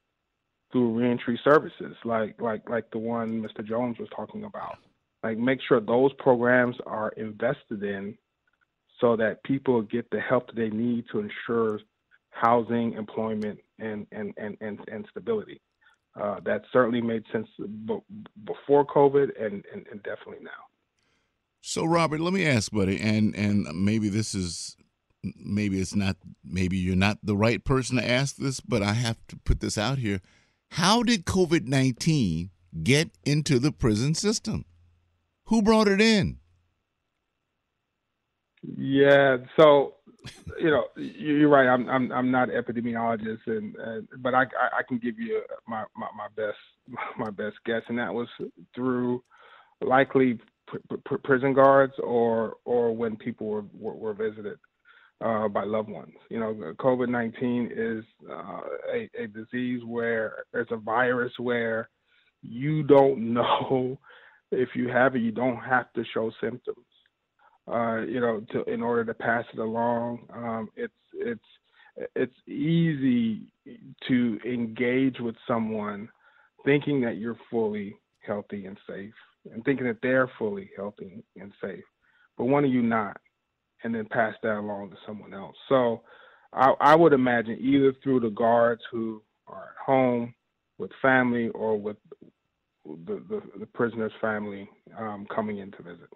through 0.72 0.98
reentry 0.98 1.40
services, 1.44 1.96
like 2.06 2.40
like 2.40 2.70
like 2.70 2.90
the 2.92 3.00
one 3.00 3.42
Mr. 3.42 3.66
Jones 3.68 3.98
was 4.00 4.10
talking 4.16 4.44
about. 4.44 4.78
Like 5.24 5.38
make 5.38 5.60
sure 5.68 5.80
those 5.80 6.12
programs 6.20 6.76
are 6.86 7.10
invested 7.18 7.84
in, 7.84 8.18
so 9.00 9.16
that 9.18 9.44
people 9.44 9.82
get 9.82 10.10
the 10.12 10.20
help 10.20 10.48
that 10.48 10.56
they 10.56 10.70
need 10.70 11.06
to 11.12 11.20
ensure 11.20 11.80
housing, 12.30 12.94
employment, 12.94 13.60
and 13.80 14.08
and 14.12 14.34
and 14.38 14.58
and, 14.62 14.80
and 14.92 15.06
stability. 15.10 15.62
Uh, 16.20 16.40
that 16.44 16.64
certainly 16.74 17.02
made 17.02 17.24
sense 17.32 17.48
before 18.46 18.86
COVID 18.86 19.30
and, 19.42 19.64
and, 19.74 19.86
and 19.90 20.04
definitely 20.04 20.44
now. 20.44 20.50
So, 21.62 21.86
Robert, 21.86 22.20
let 22.20 22.34
me 22.34 22.46
ask, 22.46 22.70
buddy, 22.72 23.00
and 23.00 23.34
and 23.36 23.66
maybe 23.74 24.10
this 24.10 24.36
is 24.36 24.76
maybe 25.24 25.80
it's 25.80 25.96
not 25.96 26.18
maybe 26.44 26.78
you're 26.78 26.96
not 26.96 27.20
the 27.24 27.36
right 27.36 27.64
person 27.64 27.98
to 27.98 28.10
ask 28.10 28.36
this, 28.38 28.60
but 28.60 28.82
I 28.82 28.94
have 28.94 29.18
to 29.28 29.38
put 29.38 29.60
this 29.60 29.78
out 29.78 29.98
here. 29.98 30.22
How 30.72 31.04
did 31.04 31.26
COVID 31.26 31.66
nineteen 31.66 32.52
get 32.84 33.12
into 33.26 33.60
the 33.60 33.72
prison 33.72 34.16
system? 34.16 34.66
Who 35.46 35.62
brought 35.62 35.88
it 35.88 36.02
in? 36.02 36.38
Yeah, 38.64 39.38
so 39.58 39.96
you 40.60 40.70
know, 40.70 40.86
you're 40.96 41.50
right. 41.50 41.68
I'm 41.68 41.90
I'm 41.90 42.12
I'm 42.12 42.32
not 42.32 42.50
epidemiologist, 42.50 43.48
and, 43.48 43.76
and 43.76 44.08
but 44.20 44.34
I, 44.34 44.44
I 44.44 44.84
can 44.88 45.00
give 45.00 45.20
you 45.20 45.42
my, 45.68 45.84
my 45.98 46.08
my 46.16 46.28
best 46.36 46.58
my 47.18 47.30
best 47.32 47.58
guess, 47.66 47.82
and 47.88 47.98
that 47.98 48.14
was 48.14 48.28
through 48.76 49.24
likely 49.82 50.40
prison 51.24 51.54
guards 51.54 51.94
or 52.02 52.56
or 52.66 52.96
when 52.96 53.16
people 53.18 53.48
were 53.48 53.66
were, 53.74 53.96
were 53.96 54.14
visited 54.14 54.58
uh, 55.24 55.48
by 55.48 55.64
loved 55.64 55.90
ones. 55.90 56.14
You 56.30 56.40
know, 56.40 56.74
COVID 56.80 57.10
nineteen 57.10 57.70
is 57.76 58.04
uh, 58.30 58.62
a, 58.94 59.10
a 59.18 59.28
disease 59.28 59.82
where 59.86 60.46
it's 60.54 60.72
a 60.72 60.78
virus 60.78 61.34
where 61.38 61.90
you 62.42 62.84
don't 62.84 63.34
know 63.34 63.98
if 64.52 64.70
you 64.76 64.90
have 64.90 65.16
it. 65.16 65.20
You 65.20 65.32
don't 65.32 65.58
have 65.58 65.92
to 65.94 66.04
show 66.14 66.32
symptoms 66.42 66.86
uh, 67.68 68.02
you 68.02 68.20
know, 68.20 68.44
to 68.52 68.64
in 68.64 68.82
order 68.82 69.06
to 69.06 69.14
pass 69.14 69.46
it 69.54 69.60
along. 69.60 70.28
Um, 70.34 70.70
it's 70.76 70.94
it's 71.14 71.42
it's 72.16 72.48
easy 72.48 73.42
to 74.08 74.40
engage 74.46 75.20
with 75.20 75.36
someone 75.48 76.10
thinking 76.66 77.02
that 77.02 77.18
you're 77.18 77.38
fully 77.50 77.96
healthy 78.26 78.66
and 78.66 78.78
safe, 78.88 79.14
and 79.52 79.64
thinking 79.64 79.88
that 79.88 80.02
they're 80.02 80.32
fully 80.38 80.70
healthy 80.76 81.24
and 81.40 81.52
safe, 81.62 81.84
but 82.38 82.46
one 82.46 82.64
of 82.64 82.72
you 82.72 82.82
not, 82.82 83.20
and 83.84 83.94
then 83.94 84.06
pass 84.06 84.34
that 84.44 84.58
along 84.58 84.92
to 84.92 84.98
someone 85.06 85.34
else. 85.34 85.56
So, 85.70 86.02
I, 86.54 86.74
I 86.80 86.96
would 86.96 87.14
imagine 87.14 87.58
either 87.62 87.94
through 88.04 88.20
the 88.22 88.30
guards 88.30 88.82
who 88.92 89.22
are 89.48 89.64
at 89.64 89.86
home 89.86 90.34
with 90.78 90.92
family 91.02 91.50
or 91.50 91.80
with 91.80 91.98
the, 92.86 93.24
the, 93.30 93.42
the 93.60 93.66
prisoner's 93.66 94.12
family 94.20 94.68
um, 94.98 95.28
coming 95.34 95.60
in 95.60 95.72
to 95.72 95.84
visit. 95.84 96.10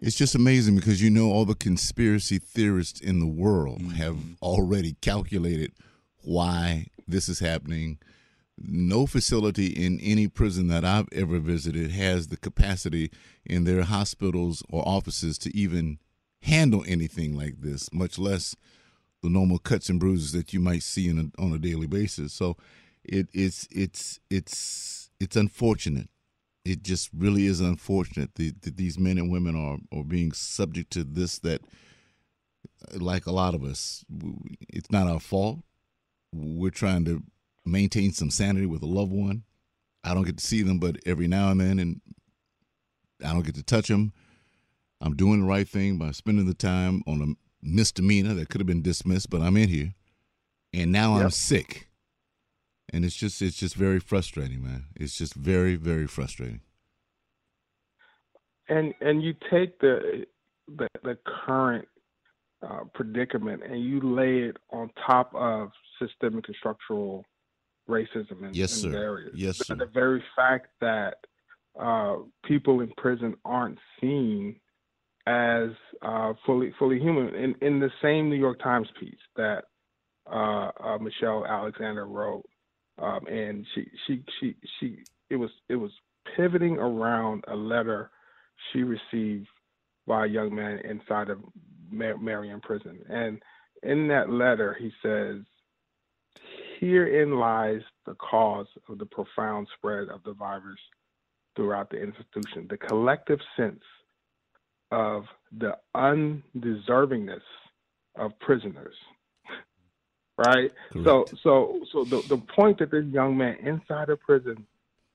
It's 0.00 0.16
just 0.16 0.36
amazing 0.36 0.76
because 0.76 1.02
you 1.02 1.10
know 1.10 1.30
all 1.32 1.44
the 1.44 1.56
conspiracy 1.56 2.38
theorists 2.38 3.00
in 3.00 3.18
the 3.18 3.26
world 3.26 3.80
mm-hmm. 3.80 3.90
have 3.92 4.18
already 4.40 4.94
calculated 5.00 5.72
why 6.22 6.86
this 7.08 7.28
is 7.28 7.40
happening. 7.40 7.98
No 8.60 9.06
facility 9.06 9.66
in 9.66 10.00
any 10.00 10.28
prison 10.28 10.68
that 10.68 10.84
I've 10.84 11.08
ever 11.12 11.38
visited 11.38 11.92
has 11.92 12.28
the 12.28 12.36
capacity 12.36 13.10
in 13.44 13.64
their 13.64 13.82
hospitals 13.82 14.62
or 14.70 14.86
offices 14.86 15.38
to 15.38 15.56
even 15.56 15.98
handle 16.42 16.84
anything 16.86 17.36
like 17.36 17.60
this, 17.60 17.92
much 17.92 18.18
less 18.18 18.56
the 19.22 19.28
normal 19.28 19.58
cuts 19.58 19.88
and 19.88 19.98
bruises 19.98 20.32
that 20.32 20.52
you 20.52 20.60
might 20.60 20.82
see 20.82 21.08
a, 21.08 21.42
on 21.42 21.52
a 21.52 21.58
daily 21.58 21.86
basis. 21.86 22.32
So 22.32 22.56
it, 23.04 23.28
it's 23.32 23.66
it's 23.70 24.20
it's 24.30 25.10
it's 25.18 25.36
unfortunate 25.36 26.08
it 26.64 26.82
just 26.82 27.08
really 27.16 27.46
is 27.46 27.60
unfortunate 27.60 28.34
that, 28.34 28.62
that 28.62 28.76
these 28.76 28.98
men 28.98 29.16
and 29.16 29.30
women 29.30 29.56
are, 29.56 29.78
are 29.96 30.04
being 30.04 30.32
subject 30.32 30.90
to 30.92 31.02
this 31.02 31.38
that 31.38 31.62
like 32.94 33.26
a 33.26 33.32
lot 33.32 33.54
of 33.54 33.64
us 33.64 34.04
it's 34.68 34.90
not 34.90 35.06
our 35.06 35.20
fault 35.20 35.60
we're 36.32 36.70
trying 36.70 37.04
to 37.04 37.22
maintain 37.70 38.12
some 38.12 38.30
sanity 38.30 38.66
with 38.66 38.82
a 38.82 38.86
loved 38.86 39.12
one 39.12 39.42
i 40.04 40.14
don't 40.14 40.24
get 40.24 40.36
to 40.36 40.46
see 40.46 40.62
them 40.62 40.78
but 40.78 40.96
every 41.06 41.26
now 41.28 41.50
and 41.50 41.60
then 41.60 41.78
and 41.78 42.00
i 43.24 43.32
don't 43.32 43.46
get 43.46 43.54
to 43.54 43.62
touch 43.62 43.88
them 43.88 44.12
i'm 45.00 45.14
doing 45.14 45.40
the 45.40 45.46
right 45.46 45.68
thing 45.68 45.98
by 45.98 46.10
spending 46.10 46.46
the 46.46 46.54
time 46.54 47.02
on 47.06 47.22
a 47.22 47.66
misdemeanor 47.66 48.34
that 48.34 48.48
could 48.48 48.60
have 48.60 48.66
been 48.66 48.82
dismissed 48.82 49.30
but 49.30 49.40
i'm 49.40 49.56
in 49.56 49.68
here 49.68 49.94
and 50.72 50.92
now 50.92 51.16
yep. 51.16 51.24
i'm 51.24 51.30
sick 51.30 51.88
and 52.92 53.04
it's 53.04 53.14
just 53.14 53.42
it's 53.42 53.56
just 53.56 53.74
very 53.74 54.00
frustrating, 54.00 54.62
man. 54.62 54.86
It's 54.96 55.16
just 55.16 55.34
very 55.34 55.76
very 55.76 56.06
frustrating. 56.06 56.60
And 58.68 58.94
and 59.00 59.22
you 59.22 59.34
take 59.50 59.78
the 59.80 60.26
the, 60.76 60.88
the 61.02 61.18
current 61.46 61.86
uh, 62.62 62.84
predicament 62.94 63.62
and 63.62 63.82
you 63.82 64.00
lay 64.00 64.48
it 64.48 64.56
on 64.70 64.90
top 65.06 65.32
of 65.34 65.70
systemic 66.00 66.46
and 66.48 66.56
structural 66.56 67.24
racism 67.88 68.42
in, 68.42 68.50
yes, 68.52 68.82
in 68.82 68.92
sir. 68.92 68.98
areas. 68.98 69.32
Yes, 69.34 69.66
sir. 69.66 69.74
The 69.74 69.86
very 69.86 70.22
fact 70.36 70.68
that 70.80 71.18
uh, 71.78 72.16
people 72.44 72.80
in 72.80 72.92
prison 72.96 73.36
aren't 73.44 73.78
seen 74.00 74.56
as 75.26 75.70
uh, 76.02 76.32
fully 76.46 76.72
fully 76.78 76.98
human. 76.98 77.34
In 77.34 77.54
in 77.60 77.80
the 77.80 77.90
same 78.02 78.28
New 78.28 78.36
York 78.36 78.62
Times 78.62 78.88
piece 78.98 79.14
that 79.36 79.64
uh, 80.30 80.70
uh 80.82 80.98
Michelle 80.98 81.44
Alexander 81.46 82.06
wrote, 82.06 82.46
um, 82.98 83.26
and 83.26 83.66
she 83.74 83.86
she 84.06 84.24
she 84.40 84.56
she 84.78 84.98
it 85.30 85.36
was 85.36 85.50
it 85.68 85.76
was 85.76 85.92
pivoting 86.36 86.78
around 86.78 87.44
a 87.48 87.56
letter 87.56 88.10
she 88.72 88.82
received 88.82 89.48
by 90.06 90.24
a 90.24 90.28
young 90.28 90.54
man 90.54 90.78
inside 90.78 91.28
of 91.30 91.38
Marion 91.90 92.60
prison, 92.60 92.98
and 93.08 93.40
in 93.82 94.08
that 94.08 94.30
letter 94.30 94.76
he 94.78 94.90
says, 95.02 95.36
"Herein 96.78 97.38
lies 97.38 97.82
the 98.06 98.14
cause 98.14 98.66
of 98.88 98.98
the 98.98 99.06
profound 99.06 99.68
spread 99.76 100.08
of 100.08 100.22
the 100.24 100.32
virus 100.32 100.80
throughout 101.56 101.90
the 101.90 102.00
institution: 102.00 102.66
the 102.68 102.78
collective 102.78 103.40
sense 103.56 103.82
of 104.90 105.24
the 105.52 105.76
undeservingness 105.94 107.42
of 108.16 108.38
prisoners." 108.40 108.94
right? 110.38 110.72
Correct. 110.92 111.04
So, 111.04 111.24
so, 111.42 111.80
so 111.92 112.04
the 112.04 112.22
the 112.28 112.38
point 112.38 112.78
that 112.78 112.90
this 112.90 113.04
young 113.06 113.36
man 113.36 113.56
inside 113.56 114.08
of 114.08 114.20
prison 114.20 114.66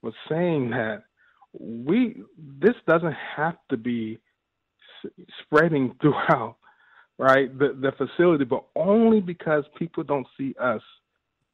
was 0.01 0.13
saying 0.29 0.72
that 0.72 1.03
we 1.58 2.22
this 2.38 2.75
doesn't 2.88 3.15
have 3.36 3.55
to 3.70 3.77
be 3.77 4.20
spreading 5.41 5.96
throughout, 6.01 6.58
right? 7.17 7.58
The 7.58 7.75
the 7.79 7.93
facility, 7.93 8.43
but 8.43 8.65
only 8.75 9.22
because 9.22 9.63
people 9.77 10.03
don't 10.03 10.27
see 10.38 10.53
us 10.60 10.82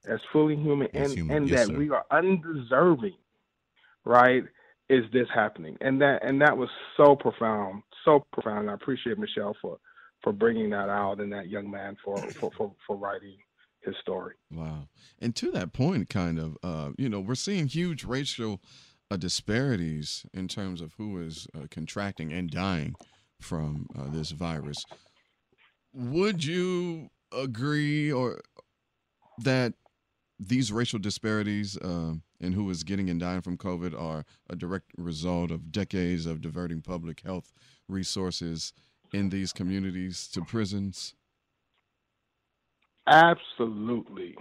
as 0.08 0.20
fully 0.32 0.56
human 0.56 0.88
and 0.94 1.12
human. 1.12 1.38
and 1.38 1.50
yes, 1.50 1.60
that 1.60 1.68
sir. 1.68 1.78
we 1.78 1.90
are 1.90 2.06
undeserving, 2.12 3.18
right? 4.06 4.44
Is 4.90 5.04
this 5.14 5.28
happening? 5.34 5.78
And 5.82 6.02
that 6.02 6.20
and 6.24 6.42
that 6.42 6.58
was 6.58 6.70
so 6.98 7.16
profound, 7.16 7.84
so 8.06 8.26
profound. 8.34 8.70
I 8.70 8.74
appreciate 8.74 9.18
Michelle 9.18 9.56
for 9.62 9.78
for 10.24 10.34
bringing 10.34 10.70
that 10.72 10.90
out 10.90 11.20
and 11.20 11.32
that 11.32 11.50
young 11.50 11.70
man 11.70 11.98
for 12.04 12.18
for 12.32 12.52
for, 12.58 12.74
for 12.88 12.96
writing 12.96 13.38
his 13.82 13.96
story. 14.02 14.36
Wow. 14.52 14.88
And 15.20 15.36
to 15.38 15.52
that 15.52 15.74
point, 15.74 16.10
kind 16.10 16.38
of, 16.38 16.58
uh, 16.64 16.92
you 16.98 17.08
know, 17.08 17.22
we're 17.22 17.36
seeing 17.36 17.68
huge 17.68 18.04
racial 18.04 18.62
uh, 19.10 19.18
disparities 19.18 20.26
in 20.34 20.48
terms 20.48 20.82
of 20.82 20.94
who 20.98 21.20
is 21.22 21.48
uh, 21.56 21.68
contracting 21.72 22.34
and 22.34 22.50
dying 22.50 22.96
from 23.40 23.88
uh, 23.98 24.10
this 24.10 24.32
virus. 24.32 24.84
Would 25.94 26.44
you 26.44 27.10
agree 27.32 28.12
or 28.12 28.42
that 29.40 29.74
these 30.40 30.72
racial 30.72 31.00
disparities 31.00 31.78
uh, 31.78 32.14
in 32.40 32.54
who 32.54 32.70
is 32.70 32.84
getting 32.84 33.10
and 33.10 33.20
dying 33.20 33.42
from 33.42 33.58
COVID 33.58 34.00
are 34.00 34.26
a 34.50 34.56
direct 34.56 34.92
result 34.98 35.52
of 35.52 35.72
decades 35.72 36.26
of 36.26 36.42
diverting 36.42 36.82
public 36.82 37.22
health 37.26 37.52
resources 37.88 38.74
in 39.12 39.30
these 39.30 39.52
communities 39.52 40.28
to 40.30 40.42
prisons? 40.42 41.16
Absolutely. 43.08 44.36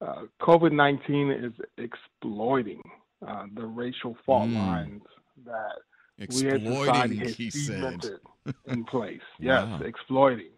Uh, 0.00 0.22
COVID 0.40 0.72
19 0.72 1.30
is 1.30 1.52
exploiting 1.78 2.82
uh, 3.26 3.44
the 3.54 3.64
racial 3.64 4.16
fault 4.26 4.48
mm. 4.48 4.56
lines 4.56 5.02
that 5.44 5.76
exploiting, 6.18 6.64
we 6.64 6.70
as 6.70 6.86
society 6.86 7.16
has 7.18 7.64
cemented 7.66 8.20
in 8.66 8.84
place. 8.84 9.20
Yes, 9.38 9.64
wow. 9.64 9.80
exploiting. 9.84 10.50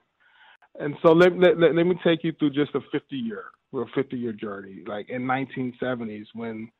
And 0.80 0.94
so 1.02 1.12
let, 1.12 1.38
let, 1.38 1.58
let, 1.58 1.86
me 1.86 1.94
take 2.02 2.24
you 2.24 2.32
through 2.32 2.50
just 2.50 2.74
a 2.74 2.80
50 2.90 3.16
year 3.16 3.44
we're 3.74 3.82
a 3.82 3.88
50 3.94 4.16
year 4.16 4.32
journey. 4.32 4.82
Like 4.86 5.10
in 5.10 5.22
1970s 5.22 6.26
when 6.32 6.70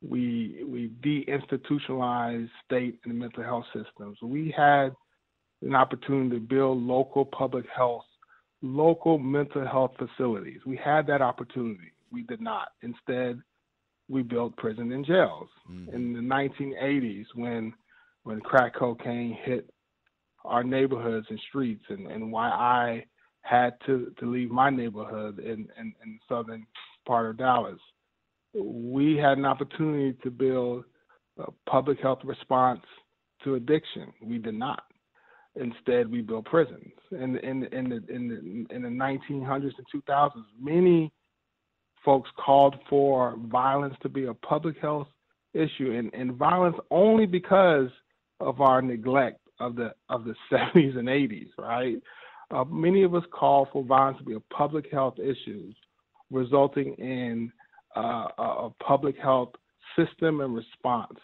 we 0.00 0.64
we 0.64 0.90
deinstitutionalized 1.04 2.50
state 2.64 3.00
and 3.04 3.18
mental 3.18 3.42
health 3.42 3.64
systems, 3.74 4.18
we 4.22 4.54
had 4.56 4.90
an 5.62 5.74
opportunity 5.74 6.36
to 6.36 6.40
build 6.40 6.80
local 6.82 7.24
public 7.24 7.64
health, 7.74 8.04
local 8.62 9.18
mental 9.18 9.66
health 9.66 9.92
facilities. 9.98 10.60
We 10.64 10.76
had 10.76 11.06
that 11.08 11.22
opportunity. 11.22 11.92
We 12.12 12.22
did 12.22 12.40
not. 12.40 12.68
Instead, 12.82 13.40
we 14.08 14.22
built 14.22 14.56
prison 14.56 14.92
and 14.92 15.04
jails. 15.04 15.48
Mm-hmm. 15.68 15.94
In 15.94 16.12
the 16.12 16.20
1980s, 16.20 17.26
when 17.34 17.74
when 18.22 18.40
crack 18.40 18.74
cocaine 18.76 19.36
hit 19.44 19.68
our 20.44 20.62
neighborhoods 20.62 21.26
and 21.28 21.40
streets, 21.48 21.82
and, 21.88 22.06
and 22.06 22.30
why 22.30 22.48
I 22.48 23.04
had 23.48 23.74
to, 23.86 24.12
to 24.18 24.30
leave 24.30 24.50
my 24.50 24.70
neighborhood 24.70 25.38
in, 25.38 25.68
in, 25.78 25.94
in 26.02 26.18
the 26.18 26.18
southern 26.28 26.66
part 27.06 27.30
of 27.30 27.38
Dallas, 27.38 27.78
we 28.54 29.16
had 29.16 29.38
an 29.38 29.44
opportunity 29.44 30.16
to 30.22 30.30
build 30.30 30.84
a 31.38 31.50
public 31.68 32.00
health 32.00 32.20
response 32.24 32.80
to 33.44 33.54
addiction. 33.54 34.12
We 34.22 34.38
did 34.38 34.54
not. 34.54 34.84
Instead, 35.54 36.10
we 36.10 36.20
built 36.20 36.46
prisons. 36.46 36.92
In, 37.12 37.36
in, 37.38 37.64
in, 37.64 37.88
the, 37.88 38.02
in, 38.12 38.66
the, 38.68 38.74
in 38.74 38.82
the 38.82 38.88
1900s 38.88 39.72
and 39.78 40.04
2000s, 40.06 40.30
many 40.60 41.12
folks 42.04 42.30
called 42.36 42.76
for 42.88 43.36
violence 43.46 43.94
to 44.02 44.08
be 44.08 44.26
a 44.26 44.34
public 44.34 44.76
health 44.80 45.08
issue, 45.54 45.92
and, 45.92 46.12
and 46.14 46.36
violence 46.36 46.76
only 46.90 47.26
because 47.26 47.88
of 48.40 48.60
our 48.60 48.82
neglect 48.82 49.40
of 49.60 49.76
the 49.76 49.92
of 50.08 50.24
the 50.24 50.34
70s 50.52 50.98
and 50.98 51.08
80s, 51.08 51.48
right? 51.58 51.96
Uh, 52.50 52.64
many 52.64 53.02
of 53.02 53.14
us 53.14 53.24
call 53.32 53.68
for 53.72 53.82
violence 53.84 54.18
to 54.18 54.24
be 54.24 54.34
a 54.34 54.54
public 54.54 54.86
health 54.92 55.18
issue, 55.18 55.72
resulting 56.30 56.94
in 56.94 57.50
uh, 57.96 58.28
a 58.38 58.70
public 58.82 59.16
health 59.18 59.50
system 59.96 60.40
and 60.40 60.54
response. 60.54 61.18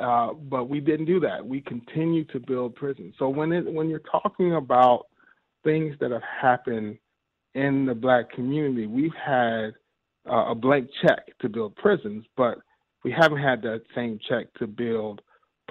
Uh, 0.00 0.32
but 0.32 0.68
we 0.68 0.80
didn't 0.80 1.06
do 1.06 1.20
that. 1.20 1.44
We 1.44 1.60
continue 1.60 2.24
to 2.26 2.40
build 2.40 2.74
prisons. 2.74 3.14
So 3.18 3.28
when 3.28 3.52
it, 3.52 3.72
when 3.72 3.88
you're 3.88 4.00
talking 4.00 4.54
about 4.54 5.06
things 5.62 5.94
that 6.00 6.10
have 6.10 6.22
happened 6.40 6.98
in 7.54 7.86
the 7.86 7.94
black 7.94 8.30
community, 8.32 8.86
we've 8.86 9.14
had 9.14 9.74
uh, 10.28 10.50
a 10.50 10.54
blank 10.54 10.88
check 11.02 11.38
to 11.40 11.48
build 11.48 11.76
prisons, 11.76 12.24
but 12.36 12.58
we 13.04 13.12
haven't 13.12 13.38
had 13.38 13.62
that 13.62 13.82
same 13.94 14.18
check 14.28 14.52
to 14.54 14.66
build 14.66 15.20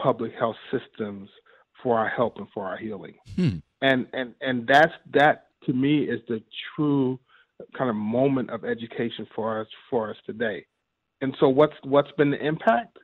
public 0.01 0.31
health 0.39 0.55
systems 0.71 1.29
for 1.81 1.97
our 1.97 2.07
help 2.07 2.37
and 2.37 2.47
for 2.53 2.65
our 2.65 2.77
healing. 2.77 3.15
Hmm. 3.35 3.57
And 3.83 4.07
and 4.13 4.33
and 4.41 4.65
that's 4.65 4.93
that 5.13 5.47
to 5.65 5.73
me 5.73 6.03
is 6.05 6.21
the 6.27 6.41
true 6.75 7.19
kind 7.77 7.89
of 7.89 7.95
moment 7.95 8.49
of 8.49 8.63
education 8.63 9.27
for 9.35 9.61
us 9.61 9.67
for 9.89 10.09
us 10.09 10.17
today. 10.25 10.65
And 11.21 11.35
so 11.39 11.49
what's 11.49 11.75
what's 11.83 12.11
been 12.13 12.31
the 12.31 12.43
impact? 12.43 12.97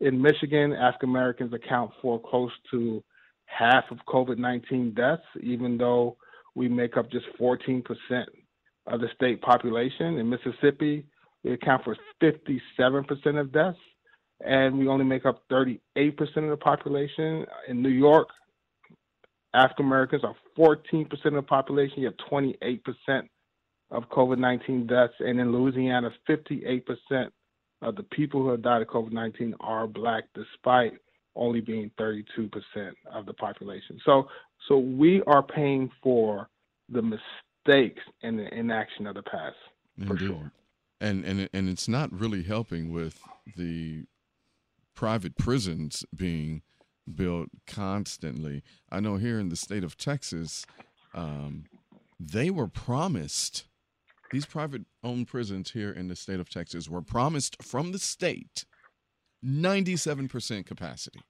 In 0.00 0.20
Michigan, 0.20 0.74
African 0.74 1.08
Americans 1.08 1.54
account 1.54 1.90
for 2.02 2.20
close 2.20 2.52
to 2.70 3.02
half 3.46 3.84
of 3.90 3.96
COVID 4.06 4.36
19 4.36 4.92
deaths, 4.92 5.22
even 5.42 5.78
though 5.78 6.18
we 6.54 6.68
make 6.68 6.98
up 6.98 7.10
just 7.10 7.26
14% 7.40 7.82
of 8.88 9.00
the 9.00 9.08
state 9.14 9.40
population. 9.40 10.18
In 10.18 10.28
Mississippi, 10.28 11.06
we 11.44 11.52
account 11.52 11.82
for 11.84 11.96
57% 12.22 13.40
of 13.40 13.52
deaths, 13.52 13.78
and 14.44 14.78
we 14.78 14.86
only 14.88 15.04
make 15.04 15.24
up 15.24 15.42
38% 15.50 15.78
of 16.18 16.50
the 16.50 16.56
population. 16.58 17.46
In 17.68 17.82
New 17.82 17.88
York, 17.88 18.28
African 19.54 19.86
Americans 19.86 20.22
are 20.24 20.36
14% 20.58 21.06
of 21.24 21.32
the 21.32 21.42
population, 21.42 22.00
you 22.00 22.06
have 22.06 22.30
28% 22.30 22.80
of 23.90 24.08
COVID 24.10 24.38
19 24.38 24.86
deaths. 24.86 25.14
And 25.20 25.40
in 25.40 25.52
Louisiana, 25.52 26.10
58% 26.28 27.30
of 27.82 27.96
the 27.96 28.02
people 28.02 28.42
who 28.42 28.50
have 28.50 28.62
died 28.62 28.82
of 28.82 28.88
COVID 28.88 29.12
19 29.12 29.54
are 29.60 29.86
black, 29.86 30.24
despite 30.34 30.94
only 31.34 31.60
being 31.60 31.90
32% 32.00 32.50
of 33.12 33.26
the 33.26 33.34
population. 33.34 34.00
So, 34.04 34.28
so 34.68 34.78
we 34.78 35.22
are 35.26 35.42
paying 35.42 35.90
for 36.02 36.48
the 36.88 37.02
mistakes 37.02 38.02
and 38.22 38.38
the 38.38 38.52
inaction 38.54 39.06
of 39.06 39.14
the 39.14 39.22
past, 39.22 39.56
for 40.06 40.16
sure. 40.16 40.50
And, 40.98 41.24
and, 41.24 41.48
and 41.52 41.68
it's 41.68 41.88
not 41.88 42.10
really 42.10 42.42
helping 42.42 42.90
with 42.90 43.20
the 43.54 44.04
private 44.94 45.36
prisons 45.36 46.04
being 46.14 46.62
built 47.12 47.48
constantly. 47.66 48.62
I 48.90 49.00
know 49.00 49.16
here 49.16 49.38
in 49.38 49.48
the 49.48 49.56
state 49.56 49.84
of 49.84 49.96
Texas, 49.96 50.66
um, 51.14 51.64
they 52.18 52.50
were 52.50 52.68
promised 52.68 53.64
these 54.32 54.46
private 54.46 54.82
owned 55.04 55.28
prisons 55.28 55.70
here 55.70 55.90
in 55.90 56.08
the 56.08 56.16
state 56.16 56.40
of 56.40 56.50
Texas 56.50 56.88
were 56.88 57.02
promised 57.02 57.62
from 57.62 57.92
the 57.92 57.98
state 57.98 58.64
97% 59.44 60.66
capacity. 60.66 61.20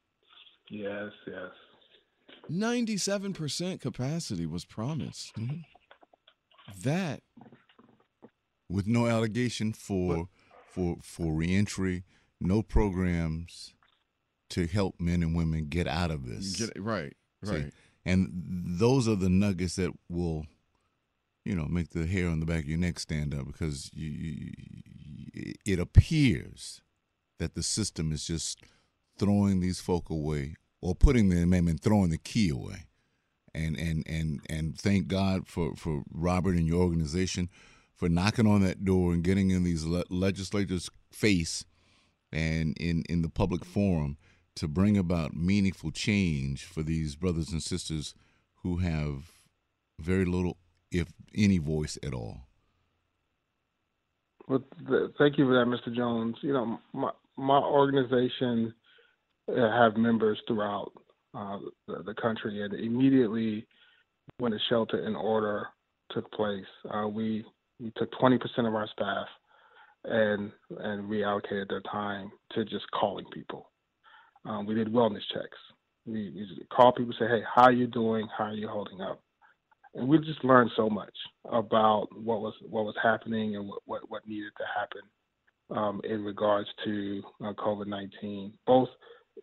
Yes, 0.71 1.13
yes. 1.27 1.51
97% 2.51 3.81
capacity 3.81 4.47
was 4.47 4.65
promised. 4.65 5.35
Mm-hmm. 5.37 5.57
That 6.83 7.23
with 8.69 8.87
no 8.87 9.07
allegation 9.07 9.73
for 9.73 10.17
but, 10.17 10.27
for 10.69 10.97
for 11.03 11.33
reentry, 11.33 12.05
no 12.41 12.63
programs 12.63 13.75
to 14.57 14.67
help 14.67 15.01
men 15.01 15.23
and 15.23 15.35
women 15.35 15.69
get 15.69 15.87
out 15.87 16.11
of 16.11 16.27
this. 16.27 16.57
Get, 16.57 16.71
right, 16.83 17.15
right. 17.43 17.65
See? 17.65 17.71
And 18.05 18.31
those 18.35 19.09
are 19.09 19.17
the 19.17 19.31
nuggets 19.31 19.77
that 19.77 19.93
will 20.09 20.47
you 21.47 21.55
know, 21.55 21.67
make 21.67 21.91
the 21.91 22.07
hair 22.07 22.29
on 22.29 22.41
the 22.41 22.47
back 22.47 22.65
of 22.65 22.69
your 22.69 22.77
neck 22.77 22.99
stand 22.99 23.33
up 23.33 23.47
because 23.47 23.89
you, 23.95 24.09
you, 24.11 25.53
it 25.65 25.79
appears 25.79 26.81
that 27.39 27.55
the 27.55 27.63
system 27.63 28.11
is 28.11 28.27
just 28.27 28.59
throwing 29.17 29.61
these 29.61 29.79
folk 29.79 30.11
away 30.11 30.57
or 30.81 30.97
putting 30.97 31.29
them 31.29 31.53
in 31.53 31.69
and 31.69 31.81
throwing 31.81 32.11
the 32.11 32.19
key 32.19 32.49
away. 32.49 32.87
And, 33.55 33.77
and, 33.79 34.03
and, 34.09 34.41
and 34.51 34.77
thank 34.77 35.07
God 35.07 35.47
for, 35.47 35.77
for 35.77 36.03
Robert 36.13 36.57
and 36.57 36.67
your 36.67 36.83
organization 36.83 37.49
for 37.95 38.09
knocking 38.09 38.49
on 38.49 38.63
that 38.63 38.85
door 38.85 39.13
and 39.13 39.23
getting 39.23 39.51
in 39.51 39.63
these 39.63 39.85
le- 39.85 40.05
legislators' 40.11 40.91
face 41.13 41.65
and 42.33 42.77
in, 42.79 43.05
in 43.09 43.23
the 43.23 43.31
public 43.31 43.65
forum 43.65 44.19
to 44.57 44.69
bring 44.69 44.97
about 44.97 45.37
meaningful 45.37 45.91
change 45.91 46.65
for 46.65 46.83
these 46.83 47.15
brothers 47.15 47.53
and 47.53 47.63
sisters 47.63 48.15
who 48.63 48.79
have 48.79 49.33
very 50.01 50.25
little 50.25 50.57
if 50.91 51.13
any 51.35 51.59
voice 51.59 51.99
at 52.03 52.13
all? 52.13 52.41
Well, 54.49 54.65
thank 55.19 55.39
you 55.39 55.47
for 55.47 55.55
that, 55.55 55.67
Mr. 55.67 55.95
Jones. 55.95 56.37
You 56.41 56.53
know, 56.53 56.79
my 56.93 57.11
my 57.37 57.59
organization 57.59 58.73
uh, 59.49 59.71
have 59.71 59.97
members 59.97 60.39
throughout 60.47 60.93
uh, 61.35 61.59
the, 61.87 62.03
the, 62.05 62.15
country, 62.15 62.63
and 62.63 62.73
immediately 62.75 63.67
when 64.39 64.53
the 64.53 64.61
shelter 64.69 65.07
in 65.07 65.15
order 65.15 65.67
took 66.13 66.31
place, 66.33 66.65
uh, 66.95 67.07
we 67.07 67.45
we 67.81 67.93
took 67.97 68.11
20% 68.13 68.39
of 68.61 68.75
our 68.75 68.89
staff 68.93 69.27
and 70.05 70.53
and 70.79 71.11
reallocated 71.11 71.69
their 71.69 71.83
time 71.83 72.31
to 72.53 72.65
just 72.65 72.91
calling 72.93 73.27
people. 73.33 73.71
Um, 74.47 74.67
we 74.67 74.75
did 74.75 74.93
wellness 74.93 75.23
checks. 75.33 75.59
We, 76.07 76.31
we 76.31 76.67
call 76.71 76.93
people, 76.93 77.15
say, 77.19 77.27
"Hey, 77.27 77.43
how 77.55 77.65
are 77.65 77.73
you 77.73 77.87
doing? 77.87 78.29
How 78.37 78.45
are 78.45 78.55
you 78.55 78.69
holding 78.69 79.01
up?" 79.01 79.21
and 79.97 80.07
we 80.07 80.19
just 80.19 80.45
learned 80.45 80.71
so 80.77 80.89
much 80.89 81.15
about 81.51 82.09
what 82.13 82.41
was 82.41 82.55
what 82.69 82.85
was 82.85 82.95
happening 83.03 83.57
and 83.57 83.67
what 83.67 83.81
what, 83.87 84.03
what 84.09 84.29
needed 84.29 84.53
to 84.59 84.65
happen 84.79 85.79
um, 85.79 86.01
in 86.05 86.23
regards 86.23 86.69
to 86.85 87.23
uh, 87.43 87.53
COVID 87.55 87.87
nineteen, 87.87 88.53
both 88.67 88.89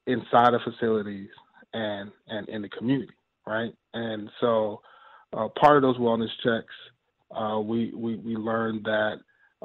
inside 0.08 0.54
of 0.54 0.62
facilities 0.64 1.30
and 1.74 2.12
and 2.28 2.48
in 2.50 2.62
the 2.62 2.70
community, 2.70 3.14
right? 3.48 3.74
And 3.94 4.30
so, 4.40 4.82
uh, 5.36 5.48
part 5.60 5.78
of 5.78 5.82
those 5.82 5.98
wellness 5.98 6.30
checks, 6.44 6.74
uh, 7.36 7.60
we, 7.60 7.92
we 7.96 8.16
we 8.18 8.36
learned 8.36 8.86
that 8.86 9.16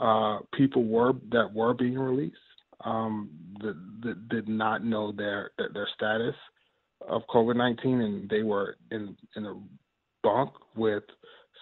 uh, 0.01 0.39
people 0.55 0.85
were 0.85 1.13
that 1.31 1.53
were 1.53 1.75
being 1.75 1.99
released 1.99 2.37
um, 2.85 3.31
that, 3.61 3.77
that 4.03 4.29
did 4.29 4.49
not 4.49 4.85
know 4.85 5.13
their 5.13 5.51
their, 5.59 5.89
status 5.95 6.35
of 7.07 7.23
COVID 7.29 7.57
nineteen, 7.57 8.01
and 8.01 8.29
they 8.29 8.43
were 8.43 8.77
in 8.91 9.17
in 9.37 9.47
a 9.47 9.55
bunk 10.23 10.53
with 10.77 11.05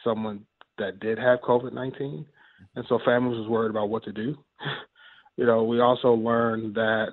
someone 0.04 0.44
that 0.78 1.00
did 1.00 1.18
have 1.18 1.40
COVID 1.40 1.72
19. 1.72 2.26
And 2.74 2.84
so 2.88 2.98
families 3.04 3.38
was 3.38 3.48
worried 3.48 3.70
about 3.70 3.88
what 3.88 4.04
to 4.04 4.12
do. 4.12 4.36
you 5.36 5.46
know, 5.46 5.64
we 5.64 5.80
also 5.80 6.12
learned 6.12 6.74
that 6.74 7.08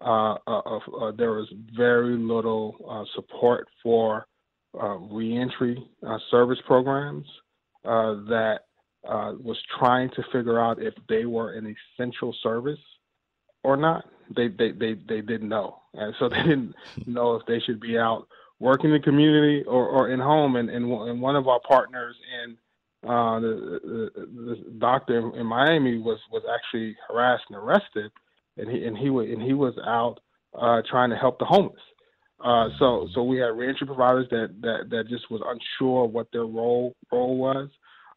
uh, 0.00 0.34
uh, 0.46 0.58
uh, 0.58 1.12
there 1.16 1.32
was 1.32 1.50
very 1.74 2.16
little 2.16 2.76
uh, 2.88 3.04
support 3.14 3.66
for 3.82 4.26
uh, 4.78 4.96
reentry 4.96 5.82
uh, 6.06 6.18
service 6.30 6.58
programs 6.66 7.26
that 7.84 8.58
was 9.04 9.56
trying 9.78 10.10
to 10.10 10.22
figure 10.32 10.60
out 10.60 10.82
if 10.82 10.92
they 11.08 11.24
were 11.24 11.52
an 11.52 11.74
essential 11.98 12.34
service 12.42 12.78
or 13.66 13.76
not. 13.76 14.04
They, 14.34 14.48
they, 14.48 14.70
they, 14.70 14.94
they 14.94 15.20
didn't 15.20 15.48
know. 15.48 15.80
And 15.94 16.14
so 16.18 16.28
they 16.30 16.42
didn't 16.42 16.74
know 17.06 17.34
if 17.34 17.46
they 17.46 17.60
should 17.60 17.80
be 17.80 17.98
out 17.98 18.28
working 18.60 18.90
in 18.90 18.96
the 18.96 19.02
community 19.02 19.64
or, 19.64 19.86
or 19.88 20.10
in 20.10 20.20
home. 20.20 20.56
And, 20.56 20.70
and, 20.70 20.90
and 20.90 21.20
one 21.20 21.36
of 21.36 21.48
our 21.48 21.60
partners 21.68 22.16
in 22.44 22.56
uh, 23.04 23.40
the, 23.40 23.80
the, 23.84 24.26
the 24.26 24.70
doctor 24.78 25.18
in 25.36 25.46
Miami 25.46 25.98
was 25.98 26.18
was 26.32 26.42
actually 26.52 26.96
harassed 27.06 27.44
and 27.48 27.58
arrested, 27.58 28.10
and 28.56 28.68
he 28.68 28.84
and 28.84 28.98
he 28.98 29.10
was 29.10 29.28
and 29.30 29.40
he 29.40 29.52
was 29.52 29.74
out 29.86 30.18
uh, 30.58 30.82
trying 30.90 31.10
to 31.10 31.16
help 31.16 31.38
the 31.38 31.44
homeless. 31.44 31.82
Uh, 32.44 32.68
so 32.80 33.06
so 33.14 33.22
we 33.22 33.38
had 33.38 33.56
reentry 33.56 33.86
providers 33.86 34.26
that, 34.30 34.56
that 34.60 34.90
that 34.90 35.08
just 35.08 35.30
was 35.30 35.40
unsure 35.46 36.06
what 36.06 36.26
their 36.32 36.46
role 36.46 36.96
role 37.12 37.36
was. 37.36 37.68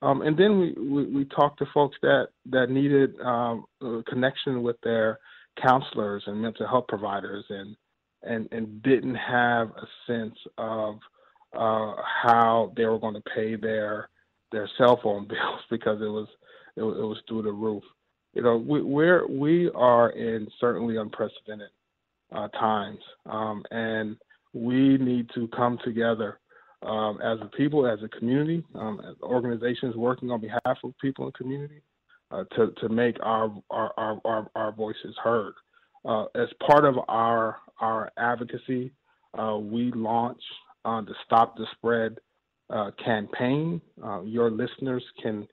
Um, 0.01 0.21
and 0.21 0.37
then 0.37 0.59
we, 0.59 0.71
we, 0.73 1.05
we, 1.07 1.25
talked 1.25 1.59
to 1.59 1.65
folks 1.73 1.97
that, 2.01 2.29
that 2.45 2.69
needed 2.69 3.19
um, 3.19 3.65
connection 4.07 4.63
with 4.63 4.77
their 4.81 5.19
counselors 5.61 6.23
and 6.27 6.41
mental 6.41 6.67
health 6.67 6.85
providers 6.87 7.45
and, 7.49 7.75
and, 8.23 8.47
and 8.51 8.81
didn't 8.83 9.15
have 9.15 9.69
a 9.69 9.87
sense 10.07 10.35
of 10.57 10.95
uh, 11.55 11.93
how 12.23 12.71
they 12.75 12.85
were 12.85 12.99
going 12.99 13.15
to 13.15 13.23
pay 13.35 13.55
their 13.55 14.09
their 14.51 14.69
cell 14.77 14.99
phone 15.01 15.27
bills 15.27 15.61
because 15.69 16.01
it 16.01 16.05
was 16.05 16.27
it, 16.75 16.81
it 16.81 16.83
was 16.83 17.17
through 17.27 17.43
the 17.43 17.51
roof. 17.51 17.83
You 18.33 18.43
know, 18.43 18.57
we, 18.57 18.81
we're 18.81 19.27
we 19.27 19.69
are 19.71 20.11
in 20.11 20.47
certainly 20.59 20.97
unprecedented 20.97 21.69
uh, 22.31 22.47
times, 22.49 22.99
um, 23.25 23.63
and 23.71 24.17
we 24.53 24.97
need 24.97 25.29
to 25.33 25.47
come 25.49 25.79
together 25.83 26.39
um, 26.83 27.19
as 27.23 27.39
a 27.41 27.45
people, 27.57 27.87
as 27.87 27.99
a 28.03 28.07
community, 28.07 28.63
um, 28.75 29.01
as 29.07 29.15
organizations 29.23 29.95
working 29.95 30.31
on 30.31 30.39
behalf 30.39 30.77
of 30.83 30.93
people 31.01 31.25
the 31.25 31.31
community 31.31 31.81
uh, 32.31 32.43
to, 32.55 32.71
to 32.79 32.89
make 32.89 33.17
our, 33.23 33.51
our, 33.69 33.93
our, 33.97 34.49
our, 34.55 34.71
voices 34.71 35.15
heard. 35.23 35.53
Uh, 36.05 36.25
as 36.35 36.47
part 36.65 36.85
of 36.85 36.95
our, 37.07 37.57
our 37.81 38.11
advocacy, 38.17 38.91
uh, 39.37 39.57
we 39.57 39.91
launched 39.93 40.41
uh, 40.85 41.01
the 41.01 41.13
Stop 41.25 41.57
the 41.57 41.67
Spread 41.75 42.17
uh, 42.69 42.91
campaign. 43.03 43.81
Your 44.25 44.49
listeners 44.51 45.03
can 45.21 45.45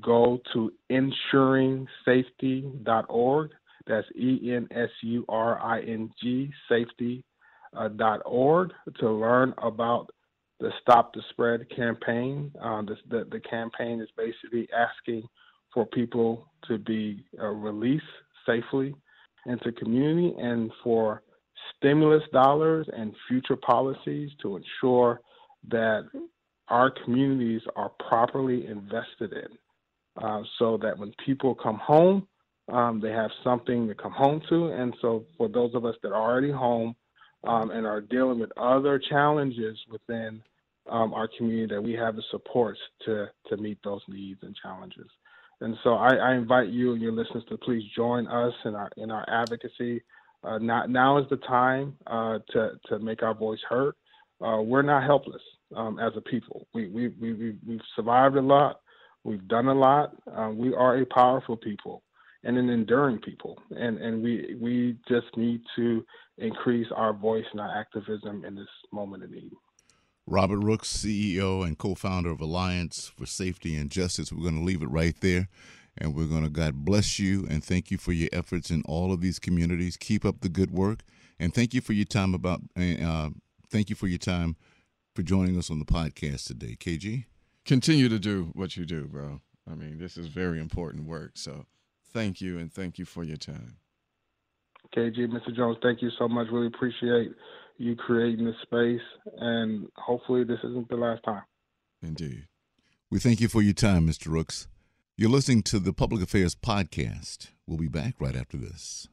go 0.00 0.38
to 0.52 0.72
ensuringsafety.org. 0.90 3.50
That's 3.86 4.08
E 4.16 4.52
N 4.52 4.66
S 4.72 4.90
U 5.02 5.24
R 5.28 5.60
I 5.60 5.80
N 5.82 6.10
G 6.20 6.50
safety.org 6.68 7.22
to 8.98 9.10
learn 9.10 9.54
about 9.62 10.10
the 10.58 10.72
Stop 10.82 11.14
the 11.14 11.22
Spread 11.30 11.70
campaign. 11.70 12.50
The, 12.54 12.96
the, 13.08 13.28
the, 13.30 13.38
campaign 13.40 14.00
is 14.00 14.08
basically 14.16 14.68
asking 14.76 15.22
for 15.76 15.84
people 15.84 16.48
to 16.66 16.78
be 16.78 17.22
uh, 17.38 17.48
released 17.48 18.02
safely 18.46 18.94
into 19.44 19.70
community 19.72 20.34
and 20.38 20.72
for 20.82 21.22
stimulus 21.76 22.22
dollars 22.32 22.88
and 22.96 23.14
future 23.28 23.56
policies 23.56 24.30
to 24.40 24.56
ensure 24.56 25.20
that 25.68 26.08
our 26.68 26.90
communities 27.04 27.60
are 27.76 27.90
properly 28.08 28.66
invested 28.66 29.32
in 29.34 30.24
uh, 30.24 30.40
so 30.58 30.78
that 30.80 30.98
when 30.98 31.12
people 31.26 31.54
come 31.54 31.76
home, 31.76 32.26
um, 32.72 32.98
they 32.98 33.10
have 33.10 33.30
something 33.44 33.86
to 33.86 33.94
come 33.94 34.12
home 34.12 34.40
to. 34.48 34.68
And 34.68 34.96
so 35.02 35.26
for 35.36 35.46
those 35.46 35.74
of 35.74 35.84
us 35.84 35.94
that 36.02 36.08
are 36.08 36.30
already 36.30 36.50
home, 36.50 36.96
um, 37.44 37.70
and 37.70 37.86
are 37.86 38.00
dealing 38.00 38.40
with 38.40 38.50
other 38.56 38.98
challenges 38.98 39.78
within 39.90 40.42
um, 40.90 41.12
our 41.14 41.28
community 41.36 41.74
that 41.74 41.82
we 41.82 41.92
have 41.92 42.16
the 42.16 42.22
supports 42.30 42.80
to 43.04 43.26
to 43.48 43.56
meet 43.56 43.78
those 43.84 44.00
needs 44.08 44.40
and 44.42 44.56
challenges. 44.56 45.08
And 45.60 45.76
so 45.82 45.94
I, 45.94 46.14
I 46.16 46.34
invite 46.34 46.68
you 46.68 46.92
and 46.92 47.00
your 47.00 47.12
listeners 47.12 47.44
to 47.48 47.56
please 47.56 47.82
join 47.94 48.26
us 48.26 48.52
in 48.64 48.74
our 48.74 48.90
in 48.96 49.10
our 49.10 49.24
advocacy. 49.28 50.02
Uh, 50.44 50.58
now, 50.58 50.84
now 50.86 51.18
is 51.18 51.28
the 51.30 51.38
time 51.38 51.96
uh, 52.06 52.38
to 52.50 52.72
to 52.88 52.98
make 52.98 53.22
our 53.22 53.34
voice 53.34 53.60
heard. 53.68 53.94
Uh, 54.40 54.60
we're 54.60 54.82
not 54.82 55.02
helpless 55.02 55.42
um, 55.74 55.98
as 55.98 56.12
a 56.16 56.20
people. 56.20 56.66
We 56.74 56.88
we 56.88 57.08
we 57.08 57.56
we've 57.66 57.80
survived 57.94 58.36
a 58.36 58.42
lot. 58.42 58.80
We've 59.24 59.46
done 59.48 59.68
a 59.68 59.74
lot. 59.74 60.14
Uh, 60.30 60.50
we 60.54 60.74
are 60.74 60.98
a 60.98 61.06
powerful 61.06 61.56
people 61.56 62.02
and 62.44 62.56
an 62.56 62.70
enduring 62.70 63.18
people. 63.18 63.58
And 63.76 63.98
and 63.98 64.22
we 64.22 64.56
we 64.60 64.96
just 65.08 65.36
need 65.36 65.62
to 65.76 66.04
increase 66.38 66.86
our 66.94 67.12
voice 67.12 67.44
and 67.52 67.60
our 67.60 67.76
activism 67.76 68.44
in 68.44 68.54
this 68.54 68.68
moment 68.92 69.24
of 69.24 69.30
need. 69.30 69.52
Robert 70.26 70.58
Rooks, 70.58 70.92
CEO 70.92 71.64
and 71.64 71.78
co-founder 71.78 72.30
of 72.30 72.40
Alliance 72.40 73.12
for 73.16 73.26
Safety 73.26 73.76
and 73.76 73.90
Justice. 73.90 74.32
We're 74.32 74.42
going 74.42 74.58
to 74.58 74.64
leave 74.64 74.82
it 74.82 74.90
right 74.90 75.14
there. 75.20 75.48
And 75.98 76.14
we're 76.14 76.26
going 76.26 76.42
to, 76.42 76.50
God 76.50 76.84
bless 76.84 77.18
you 77.18 77.46
and 77.48 77.64
thank 77.64 77.90
you 77.90 77.96
for 77.96 78.12
your 78.12 78.28
efforts 78.32 78.70
in 78.70 78.82
all 78.82 79.12
of 79.12 79.20
these 79.20 79.38
communities. 79.38 79.96
Keep 79.96 80.24
up 80.24 80.40
the 80.40 80.48
good 80.48 80.70
work. 80.70 81.00
And 81.38 81.54
thank 81.54 81.72
you 81.72 81.80
for 81.80 81.92
your 81.92 82.04
time 82.04 82.34
about, 82.34 82.60
uh, 82.76 83.30
thank 83.70 83.88
you 83.88 83.96
for 83.96 84.06
your 84.06 84.18
time 84.18 84.56
for 85.14 85.22
joining 85.22 85.56
us 85.56 85.70
on 85.70 85.78
the 85.78 85.86
podcast 85.86 86.46
today. 86.46 86.76
KG? 86.78 87.24
Continue 87.64 88.08
to 88.08 88.18
do 88.18 88.50
what 88.52 88.76
you 88.76 88.84
do, 88.84 89.06
bro. 89.06 89.40
I 89.70 89.74
mean, 89.74 89.98
this 89.98 90.16
is 90.16 90.26
very 90.26 90.60
important 90.60 91.06
work. 91.06 91.32
So 91.34 91.64
thank 92.12 92.40
you 92.40 92.58
and 92.58 92.72
thank 92.72 92.98
you 92.98 93.04
for 93.04 93.24
your 93.24 93.38
time. 93.38 93.78
KG, 94.94 95.26
Mr. 95.26 95.54
Jones, 95.54 95.78
thank 95.82 96.02
you 96.02 96.10
so 96.18 96.28
much. 96.28 96.48
Really 96.52 96.68
appreciate 96.68 97.32
you 97.78 97.96
creating 97.96 98.44
this 98.44 98.56
space, 98.62 99.00
and 99.38 99.86
hopefully, 99.96 100.44
this 100.44 100.58
isn't 100.64 100.88
the 100.88 100.96
last 100.96 101.22
time. 101.24 101.42
Indeed. 102.02 102.46
We 103.10 103.18
thank 103.18 103.40
you 103.40 103.48
for 103.48 103.62
your 103.62 103.74
time, 103.74 104.06
Mr. 104.06 104.28
Rooks. 104.28 104.68
You're 105.16 105.30
listening 105.30 105.62
to 105.64 105.78
the 105.78 105.92
Public 105.92 106.22
Affairs 106.22 106.54
Podcast. 106.54 107.48
We'll 107.66 107.78
be 107.78 107.88
back 107.88 108.14
right 108.20 108.36
after 108.36 108.56
this. 108.56 109.08